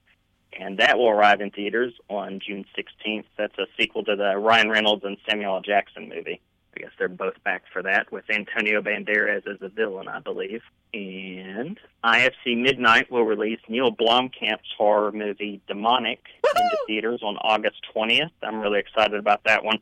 and 0.57 0.77
that 0.77 0.97
will 0.97 1.09
arrive 1.09 1.41
in 1.41 1.51
theaters 1.51 1.93
on 2.07 2.39
June 2.45 2.65
16th. 2.77 3.25
That's 3.37 3.57
a 3.57 3.65
sequel 3.77 4.03
to 4.05 4.15
the 4.15 4.37
Ryan 4.37 4.69
Reynolds 4.69 5.03
and 5.03 5.17
Samuel 5.27 5.55
L. 5.55 5.61
Jackson 5.61 6.07
movie. 6.07 6.39
I 6.75 6.81
guess 6.81 6.91
they're 6.99 7.07
both 7.07 7.43
back 7.43 7.63
for 7.73 7.81
that, 7.81 8.11
with 8.11 8.29
Antonio 8.29 8.81
Banderas 8.81 9.47
as 9.47 9.57
a 9.61 9.69
villain, 9.69 10.07
I 10.07 10.19
believe. 10.19 10.61
And 10.93 11.79
IFC 12.03 12.61
Midnight 12.61 13.11
will 13.11 13.23
release 13.23 13.59
Neil 13.67 13.91
Blomkamp's 13.91 14.71
horror 14.77 15.11
movie 15.11 15.61
Demonic 15.67 16.19
into 16.43 16.77
theaters 16.85 17.21
on 17.23 17.37
August 17.37 17.81
20th. 17.95 18.31
I'm 18.43 18.59
really 18.59 18.79
excited 18.79 19.19
about 19.19 19.43
that 19.45 19.63
one. 19.63 19.79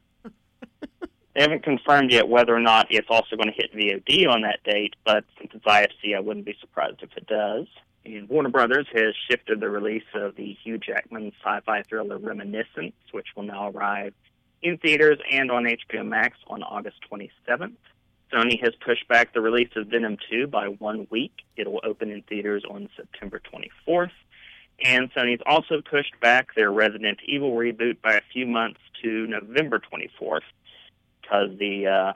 They 1.38 1.44
haven't 1.44 1.62
confirmed 1.62 2.12
yet 2.12 2.28
whether 2.28 2.56
or 2.56 2.60
not 2.60 2.88
it's 2.90 3.10
also 3.12 3.36
going 3.36 3.54
to 3.54 3.54
hit 3.54 3.72
VOD 3.72 4.28
on 4.28 4.42
that 4.42 4.64
date, 4.64 4.96
but 5.06 5.24
since 5.38 5.52
it's 5.54 5.64
IFC, 5.66 6.16
I 6.16 6.20
wouldn't 6.20 6.48
be 6.48 6.58
surprised 6.60 7.04
if 7.04 7.16
it 7.16 7.28
does. 7.28 7.68
And 8.06 8.28
Warner 8.28 8.50
Brothers 8.50 8.88
has 8.92 9.14
shifted 9.30 9.60
the 9.60 9.70
release 9.70 10.02
of 10.16 10.36
the 10.36 10.58
Hugh 10.64 10.80
Jackman 10.80 11.32
sci-fi 11.44 11.84
thriller 11.84 12.18
Reminiscence, 12.18 12.96
which 13.12 13.28
will 13.36 13.44
now 13.44 13.70
arrive 13.70 14.16
in 14.64 14.80
theaters 14.80 15.20
and 15.32 15.52
on 15.52 15.66
HBO 15.66 16.08
Max 16.08 16.40
on 16.48 16.64
August 16.64 16.98
27th. 17.12 17.76
Sony 18.34 18.60
has 18.64 18.74
pushed 18.84 19.08
back 19.08 19.32
the 19.32 19.42
release 19.42 19.70
of 19.76 19.90
Venom 19.90 20.18
2 20.32 20.48
by 20.48 20.70
one 20.70 21.06
week. 21.12 21.34
It 21.56 21.72
will 21.72 21.82
open 21.84 22.10
in 22.10 22.24
theaters 22.24 22.64
on 22.68 22.90
September 22.98 23.40
24th. 23.88 24.10
And 24.84 25.14
Sony's 25.14 25.42
also 25.46 25.84
pushed 25.88 26.20
back 26.20 26.56
their 26.56 26.72
Resident 26.72 27.20
Evil 27.28 27.52
reboot 27.52 28.02
by 28.02 28.14
a 28.14 28.22
few 28.34 28.48
months 28.48 28.80
to 29.04 29.28
November 29.28 29.80
24th 29.80 30.42
because 31.28 31.58
the 31.58 31.88
uh, 31.88 32.14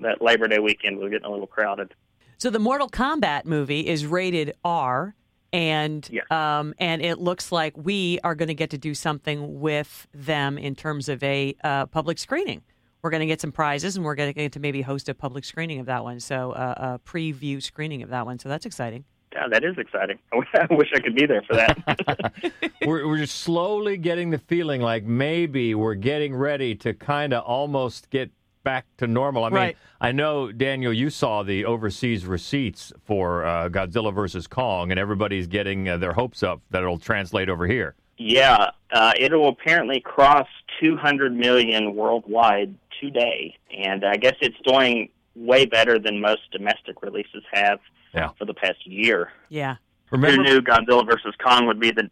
that 0.00 0.22
Labor 0.22 0.48
Day 0.48 0.58
weekend 0.58 0.98
was 0.98 1.10
getting 1.10 1.26
a 1.26 1.30
little 1.30 1.46
crowded. 1.46 1.94
So 2.38 2.50
the 2.50 2.58
Mortal 2.58 2.88
Kombat 2.88 3.44
movie 3.44 3.86
is 3.86 4.06
rated 4.06 4.54
R, 4.64 5.14
and 5.52 6.08
um, 6.30 6.74
and 6.78 7.02
it 7.02 7.18
looks 7.18 7.50
like 7.52 7.74
we 7.76 8.18
are 8.24 8.34
going 8.34 8.48
to 8.48 8.54
get 8.54 8.70
to 8.70 8.78
do 8.78 8.94
something 8.94 9.60
with 9.60 10.06
them 10.12 10.58
in 10.58 10.74
terms 10.74 11.08
of 11.08 11.22
a 11.22 11.56
uh, 11.64 11.86
public 11.86 12.18
screening. 12.18 12.62
We're 13.02 13.10
going 13.10 13.20
to 13.20 13.26
get 13.26 13.40
some 13.40 13.52
prizes, 13.52 13.96
and 13.96 14.04
we're 14.04 14.16
going 14.16 14.30
to 14.30 14.34
get 14.34 14.52
to 14.52 14.60
maybe 14.60 14.82
host 14.82 15.08
a 15.08 15.14
public 15.14 15.44
screening 15.44 15.78
of 15.78 15.86
that 15.86 16.02
one. 16.02 16.18
So 16.20 16.52
uh, 16.52 16.98
a 17.04 17.08
preview 17.08 17.62
screening 17.62 18.02
of 18.02 18.10
that 18.10 18.26
one. 18.26 18.38
So 18.38 18.48
that's 18.48 18.66
exciting. 18.66 19.04
Yeah, 19.32 19.48
that 19.50 19.64
is 19.64 19.76
exciting. 19.76 20.18
I 20.32 20.66
wish 20.70 20.88
I 20.94 21.00
could 21.00 21.14
be 21.14 21.26
there 21.26 21.42
for 21.42 21.56
that. 21.56 22.32
we're, 22.86 23.06
we're 23.06 23.18
just 23.18 23.40
slowly 23.40 23.96
getting 23.96 24.30
the 24.30 24.38
feeling 24.38 24.80
like 24.80 25.04
maybe 25.04 25.74
we're 25.74 25.94
getting 25.94 26.34
ready 26.34 26.74
to 26.76 26.94
kind 26.94 27.34
of 27.34 27.44
almost 27.44 28.10
get 28.10 28.30
back 28.66 28.84
to 28.98 29.06
normal. 29.06 29.44
I 29.44 29.48
mean, 29.48 29.54
Right. 29.56 29.76
I 30.00 30.10
know 30.12 30.50
Daniel, 30.52 30.92
you 30.92 31.08
saw 31.08 31.42
the 31.44 31.64
overseas 31.64 32.26
receipts 32.26 32.92
for 33.04 33.46
uh, 33.46 33.68
Godzilla 33.70 34.12
versus 34.12 34.46
Kong, 34.48 34.90
and 34.90 34.98
everybody's 35.00 35.46
getting 35.46 35.88
uh, 35.88 35.96
their 35.98 36.12
hopes 36.12 36.42
up 36.42 36.60
that 36.70 36.82
it'll 36.82 36.98
translate 36.98 37.48
over 37.48 37.66
here. 37.66 37.94
yeah, 38.18 38.70
uh, 38.92 39.12
it 39.18 39.32
will 39.32 39.48
apparently 39.48 40.00
cross 40.00 40.48
200 40.82 41.34
million 41.34 41.94
worldwide 41.94 42.74
today, 43.00 43.54
and 43.76 44.04
I 44.04 44.16
guess 44.16 44.34
it's 44.40 44.56
doing 44.66 45.10
way 45.36 45.64
better 45.66 45.98
than 45.98 46.20
most 46.20 46.40
domestic 46.50 47.02
releases 47.02 47.42
have 47.52 47.78
Yeah. 48.14 48.30
for 48.38 48.46
the 48.46 48.54
past 48.54 48.84
year. 48.86 49.30
Yeah. 49.50 49.76
Remember, 50.10 50.36
Who 50.36 50.42
knew 50.42 50.60
Godzilla 50.62 51.06
versus 51.06 51.34
Kong 51.44 51.66
would 51.66 51.78
be 51.78 51.90
the 51.90 52.10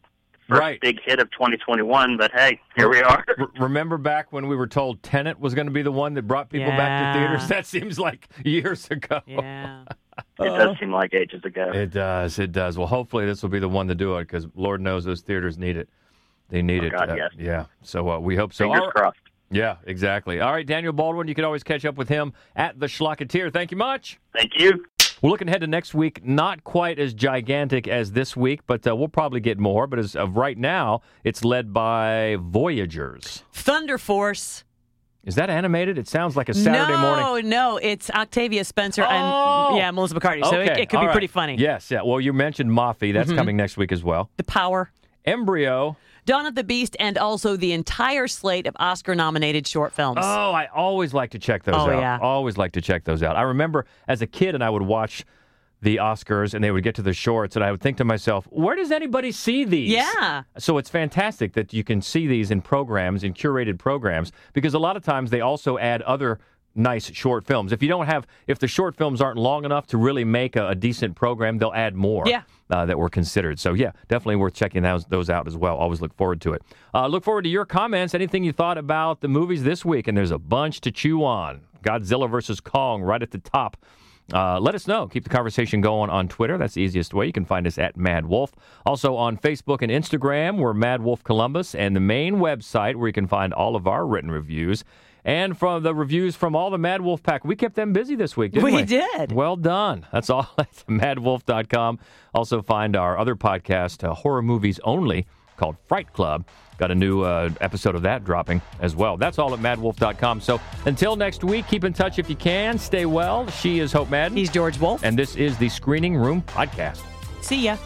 first 0.49 0.61
Right. 0.61 0.81
big 0.81 1.01
hit 1.05 1.21
of 1.21 1.31
2021? 1.33 2.17
But 2.17 2.33
hey, 2.33 2.61
here 2.77 2.89
we 2.89 3.01
are. 3.03 3.25
Remember 3.59 3.97
back 3.99 4.33
when 4.33 4.47
we 4.49 4.57
were 4.57 4.67
told 4.67 5.03
Tenet 5.03 5.39
was 5.41 5.55
going 5.55 5.67
to 5.67 5.73
be 5.73 5.83
the 5.83 5.93
one 5.93 6.15
that 6.15 6.23
brought 6.23 6.51
people 6.51 6.71
back 6.71 7.15
to 7.15 7.19
theaters? 7.21 7.49
That 7.49 7.67
seems 7.67 7.99
like 7.99 8.29
years 8.45 8.91
ago. 8.91 9.21
Yeah. 9.27 9.85
It 10.39 10.45
does 10.45 10.79
seem 10.79 10.93
like 10.93 11.13
ages 11.13 11.45
ago. 11.45 11.73
It 11.75 11.91
does. 11.91 12.39
It 12.39 12.53
does. 12.53 12.79
Well, 12.79 12.87
hopefully 12.87 13.27
this 13.27 13.43
will 13.43 13.49
be 13.51 13.59
the 13.59 13.69
one 13.69 13.89
to 13.89 13.97
do 13.97 14.17
it 14.19 14.23
because 14.29 14.47
Lord 14.55 14.81
knows 14.81 15.05
those 15.05 15.23
theaters 15.23 15.59
need 15.59 15.77
it. 15.77 15.89
They 16.51 16.63
need 16.63 16.85
Oh, 16.85 16.87
it. 16.87 16.93
God, 16.93 17.11
Uh, 17.11 17.15
yes. 17.17 17.31
Yeah. 17.37 17.65
So 17.83 18.09
uh, 18.09 18.19
we 18.21 18.37
hope 18.37 18.53
so. 18.53 18.65
Fingers 18.67 18.81
All 18.81 18.87
right. 18.87 18.95
crossed. 18.95 19.19
Yeah, 19.51 19.77
exactly. 19.87 20.41
All 20.41 20.53
right, 20.53 20.65
Daniel 20.67 20.93
Baldwin, 20.93 21.27
you 21.27 21.35
can 21.35 21.45
always 21.45 21.65
catch 21.65 21.85
up 21.85 21.97
with 21.97 22.09
him 22.09 22.33
at 22.55 22.79
the 22.79 22.87
Schlocketeer. 22.87 23.53
Thank 23.53 23.73
you 23.73 23.77
much. 23.77 24.21
Thank 24.33 24.53
you. 24.57 24.85
We're 25.23 25.31
looking 25.31 25.49
ahead 25.49 25.61
to 25.63 25.67
next 25.67 25.95
week. 25.95 26.25
Not 26.25 26.65
quite 26.65 26.99
as 26.99 27.15
gigantic 27.15 27.89
as 27.89 28.13
this 28.13 28.37
week, 28.37 28.61
but 28.67 28.87
uh, 28.87 28.95
we'll 28.97 29.09
probably 29.09 29.41
get 29.41 29.59
more. 29.59 29.87
But 29.87 29.99
as 29.99 30.15
of 30.17 30.37
right 30.37 30.57
now, 30.59 31.03
it's 31.23 31.45
led 31.45 31.73
by 31.73 32.37
Voyagers. 32.41 33.43
Thunder 33.53 33.99
Force. 33.99 34.65
Is 35.25 35.37
that 35.37 35.49
animated? 35.49 35.97
It 35.97 36.07
sounds 36.07 36.37
like 36.37 36.51
a 36.51 36.55
Saturday 36.55 36.93
no, 36.93 36.99
morning. 37.01 37.49
no, 37.49 37.73
no, 37.73 37.77
it's 37.79 38.11
Octavia 38.11 38.63
Spencer 38.63 39.03
Oh! 39.09 39.69
and 39.71 39.77
yeah, 39.79 39.91
Melissa 39.91 40.15
McCarthy. 40.15 40.43
So 40.43 40.61
it, 40.61 40.69
Okay, 40.71 40.83
it 40.83 40.91
could 40.91 40.97
all 40.97 41.03
be 41.05 41.07
right. 41.07 41.13
pretty 41.15 41.29
funny. 41.29 41.57
Yes, 41.57 41.91
yeah. 41.91 42.03
Well, 42.05 42.21
you 42.21 42.35
mentioned 42.35 42.71
Moffie. 42.71 43.15
That's 43.15 43.33
Mhm. 43.33 43.37
coming 43.37 43.57
next 43.57 43.79
week 43.79 43.91
as 43.91 44.05
well. 44.05 44.29
The 44.37 44.45
Power. 44.45 44.91
Embryo. 45.25 45.97
Dawn 46.27 46.47
of 46.47 46.55
the 46.55 46.65
Beast, 46.65 46.97
and 46.99 47.19
also 47.19 47.57
the 47.57 47.73
entire 47.73 48.27
slate 48.29 48.67
of 48.67 48.75
Oscar-nominated 48.79 49.67
short 49.67 49.93
films. 49.93 50.19
Oh, 50.23 50.53
I 50.53 50.67
always 50.75 51.13
like 51.13 51.31
to 51.33 51.39
check 51.39 51.65
those 51.65 51.75
Oh, 51.75 51.91
out. 51.91 52.01
yeah. 52.01 52.19
Always 52.21 52.57
like 52.57 52.73
to 52.73 52.81
check 52.81 53.05
those 53.05 53.23
out. 53.23 53.37
I 53.37 53.43
remember 53.43 53.85
as 54.09 54.23
a 54.23 54.27
kid, 54.27 54.55
and 54.55 54.65
I 54.65 54.71
would 54.71 54.83
watch 54.83 55.25
the 55.83 55.97
Oscars, 55.97 56.55
and 56.55 56.65
they 56.65 56.71
would 56.71 56.83
get 56.83 56.95
to 56.95 57.03
the 57.03 57.13
shorts, 57.13 57.57
and 57.57 57.65
I 57.65 57.71
would 57.71 57.83
think 57.83 57.99
to 57.99 58.05
myself, 58.07 58.47
where 58.51 58.75
does 58.75 58.91
anybody 58.91 59.31
see 59.33 59.65
these? 59.65 59.91
Yeah. 59.91 60.45
So 60.57 60.79
it's 60.79 60.89
fantastic 60.89 61.53
that 61.53 61.75
you 61.75 61.85
can 61.85 62.01
see 62.01 62.27
these 62.27 62.51
in 62.51 62.63
programs, 62.63 63.23
in 63.23 63.35
curated 63.35 63.79
programs, 63.79 64.33
because 64.55 64.73
a 64.73 64.79
lot 64.79 64.97
of 64.97 65.05
times 65.05 65.31
they 65.31 65.43
also 65.43 65.77
add 65.77 66.01
other 66.03 66.39
nice 66.75 67.11
short 67.13 67.47
films. 67.47 67.73
If 67.73 67.83
you 67.83 67.89
don't 67.89 68.07
have, 68.07 68.27
if 68.47 68.59
the 68.59 68.67
short 68.69 68.97
films 68.97 69.21
aren't 69.21 69.39
long 69.39 69.65
enough 69.65 69.87
to 69.89 69.97
really 69.99 70.25
make 70.25 70.57
a, 70.57 70.69
a 70.69 70.75
decent 70.75 71.15
program, 71.17 71.59
they'll 71.59 71.73
add 71.75 71.95
more 71.95 72.25
Yeah. 72.27 72.43
uh, 72.71 72.85
that 72.87 72.99
were 72.99 73.09
considered. 73.09 73.59
So 73.61 73.75
yeah, 73.75 73.93
definitely 74.09 74.37
worth 74.37 74.55
checking 74.55 74.83
those, 74.83 75.05
those 75.07 75.31
out 75.31 75.47
as 75.47 75.57
well. 75.57 75.77
Always 75.77 76.01
look 76.01 76.15
forward 76.17 76.41
to 76.43 76.53
it. 76.53 76.63
Uh, 76.93 77.07
look 77.07 77.23
forward 77.25 77.43
to 77.43 77.49
your 77.51 77.65
comments. 77.65 78.15
Anything 78.15 78.45
you 78.45 78.53
thought 78.53 78.79
about 78.79 79.21
the 79.21 79.29
movies 79.29 79.63
this 79.63 79.85
week, 79.85 80.09
and 80.09 80.17
there's 80.17 80.31
a 80.33 80.39
bunch 80.39 80.81
to 80.83 80.91
chew 80.91 81.25
on. 81.25 81.63
Godzilla 81.83 82.31
versus 82.31 82.61
Kong 82.61 83.03
right 83.03 83.23
at 83.23 83.31
the 83.31 83.39
top. 83.39 83.77
Uh, 84.33 84.59
let 84.59 84.75
us 84.75 84.87
know. 84.87 85.07
Keep 85.07 85.25
the 85.25 85.29
conversation 85.31 85.83
going 85.83 86.09
on 86.09 86.29
Twitter. 86.29 86.57
That's 86.57 86.73
the 86.73 86.81
easiest 86.81 87.13
way. 87.13 87.27
You 87.27 87.33
can 87.33 87.45
find 87.45 87.67
us 87.67 87.77
at 87.77 87.95
Mad 87.99 88.25
Wolf. 88.25 88.53
Also 88.87 89.17
on 89.17 89.37
Facebook 89.37 89.83
and 89.83 89.93
Instagram, 89.93 90.57
we're 90.57 90.73
Mad 90.73 91.03
Wolf 91.03 91.23
Columbus, 91.25 91.75
and 91.75 91.95
the 91.95 92.01
main 92.01 92.37
website 92.37 92.97
where 92.97 93.07
you 93.07 93.13
can 93.13 93.27
find 93.27 93.53
all 93.53 93.77
of 93.77 93.87
our 93.87 94.07
written 94.07 94.31
reviews. 94.31 94.83
And 95.25 95.57
from 95.59 95.83
the 95.83 95.95
reviews 95.95 96.37
from 96.37 96.55
all 96.55 96.71
the 96.71 96.79
Mad 96.79 97.01
Wolf 97.01 97.23
pack, 97.23 97.45
we 97.45 97.57
kept 97.57 97.77
them 97.77 97.93
busy 97.95 98.15
this 98.15 98.37
week, 98.37 98.53
didn't 98.53 98.65
we? 98.65 98.75
We 98.75 98.83
did. 98.83 99.33
Well 99.33 99.57
done. 99.57 100.07
That's 100.13 100.29
all 100.29 100.49
at 100.59 100.71
madwolf.com. 100.87 101.99
Also, 102.35 102.61
find 102.61 102.95
our 102.95 103.17
other 103.17 103.35
podcast, 103.35 104.07
uh, 104.07 104.13
Horror 104.13 104.43
Movies 104.43 104.79
Only, 104.85 105.27
called 105.57 105.77
Fright 105.89 106.13
Club. 106.13 106.45
Got 106.77 106.91
a 106.91 106.95
new 106.95 107.23
uh, 107.23 107.51
episode 107.61 107.95
of 107.95 108.03
that 108.03 108.25
dropping 108.25 108.61
as 108.81 108.97
well. 108.97 109.17
That's 109.17 109.39
all 109.39 109.55
at 109.55 109.61
madwolf.com. 109.61 110.41
So 110.41 110.61
until 110.87 111.15
next 111.17 111.45
week, 111.45 111.67
keep 111.69 111.85
in 111.85 111.93
touch 111.93 112.19
if 112.19 112.29
you 112.29 112.37
can. 112.37 112.79
Stay 112.79 113.07
well. 113.07 113.49
She 113.49 113.79
is 113.79 113.93
Hope 113.93 114.11
Madden. 114.11 114.37
He's 114.37 114.51
George 114.51 114.79
Wolf. 114.79 115.05
And 115.05 115.17
this 115.19 115.37
is 115.37 115.57
the 115.57 115.69
Screening 115.69 116.17
Room 116.17 116.43
Podcast. 116.43 117.01
See 117.43 117.63
ya. 117.65 117.77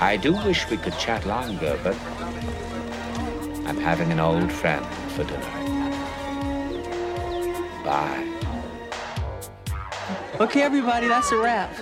I 0.00 0.16
do 0.16 0.32
wish 0.32 0.70
we 0.70 0.76
could 0.76 0.96
chat 0.96 1.26
longer, 1.26 1.78
but 1.82 1.96
I'm 3.66 3.76
having 3.80 4.12
an 4.12 4.20
old 4.20 4.52
friend 4.52 4.86
for 5.10 5.24
dinner. 5.24 5.57
Bye. 7.88 8.22
Okay, 10.40 10.60
everybody, 10.60 11.08
that's 11.08 11.32
a 11.32 11.38
wrap. 11.38 11.74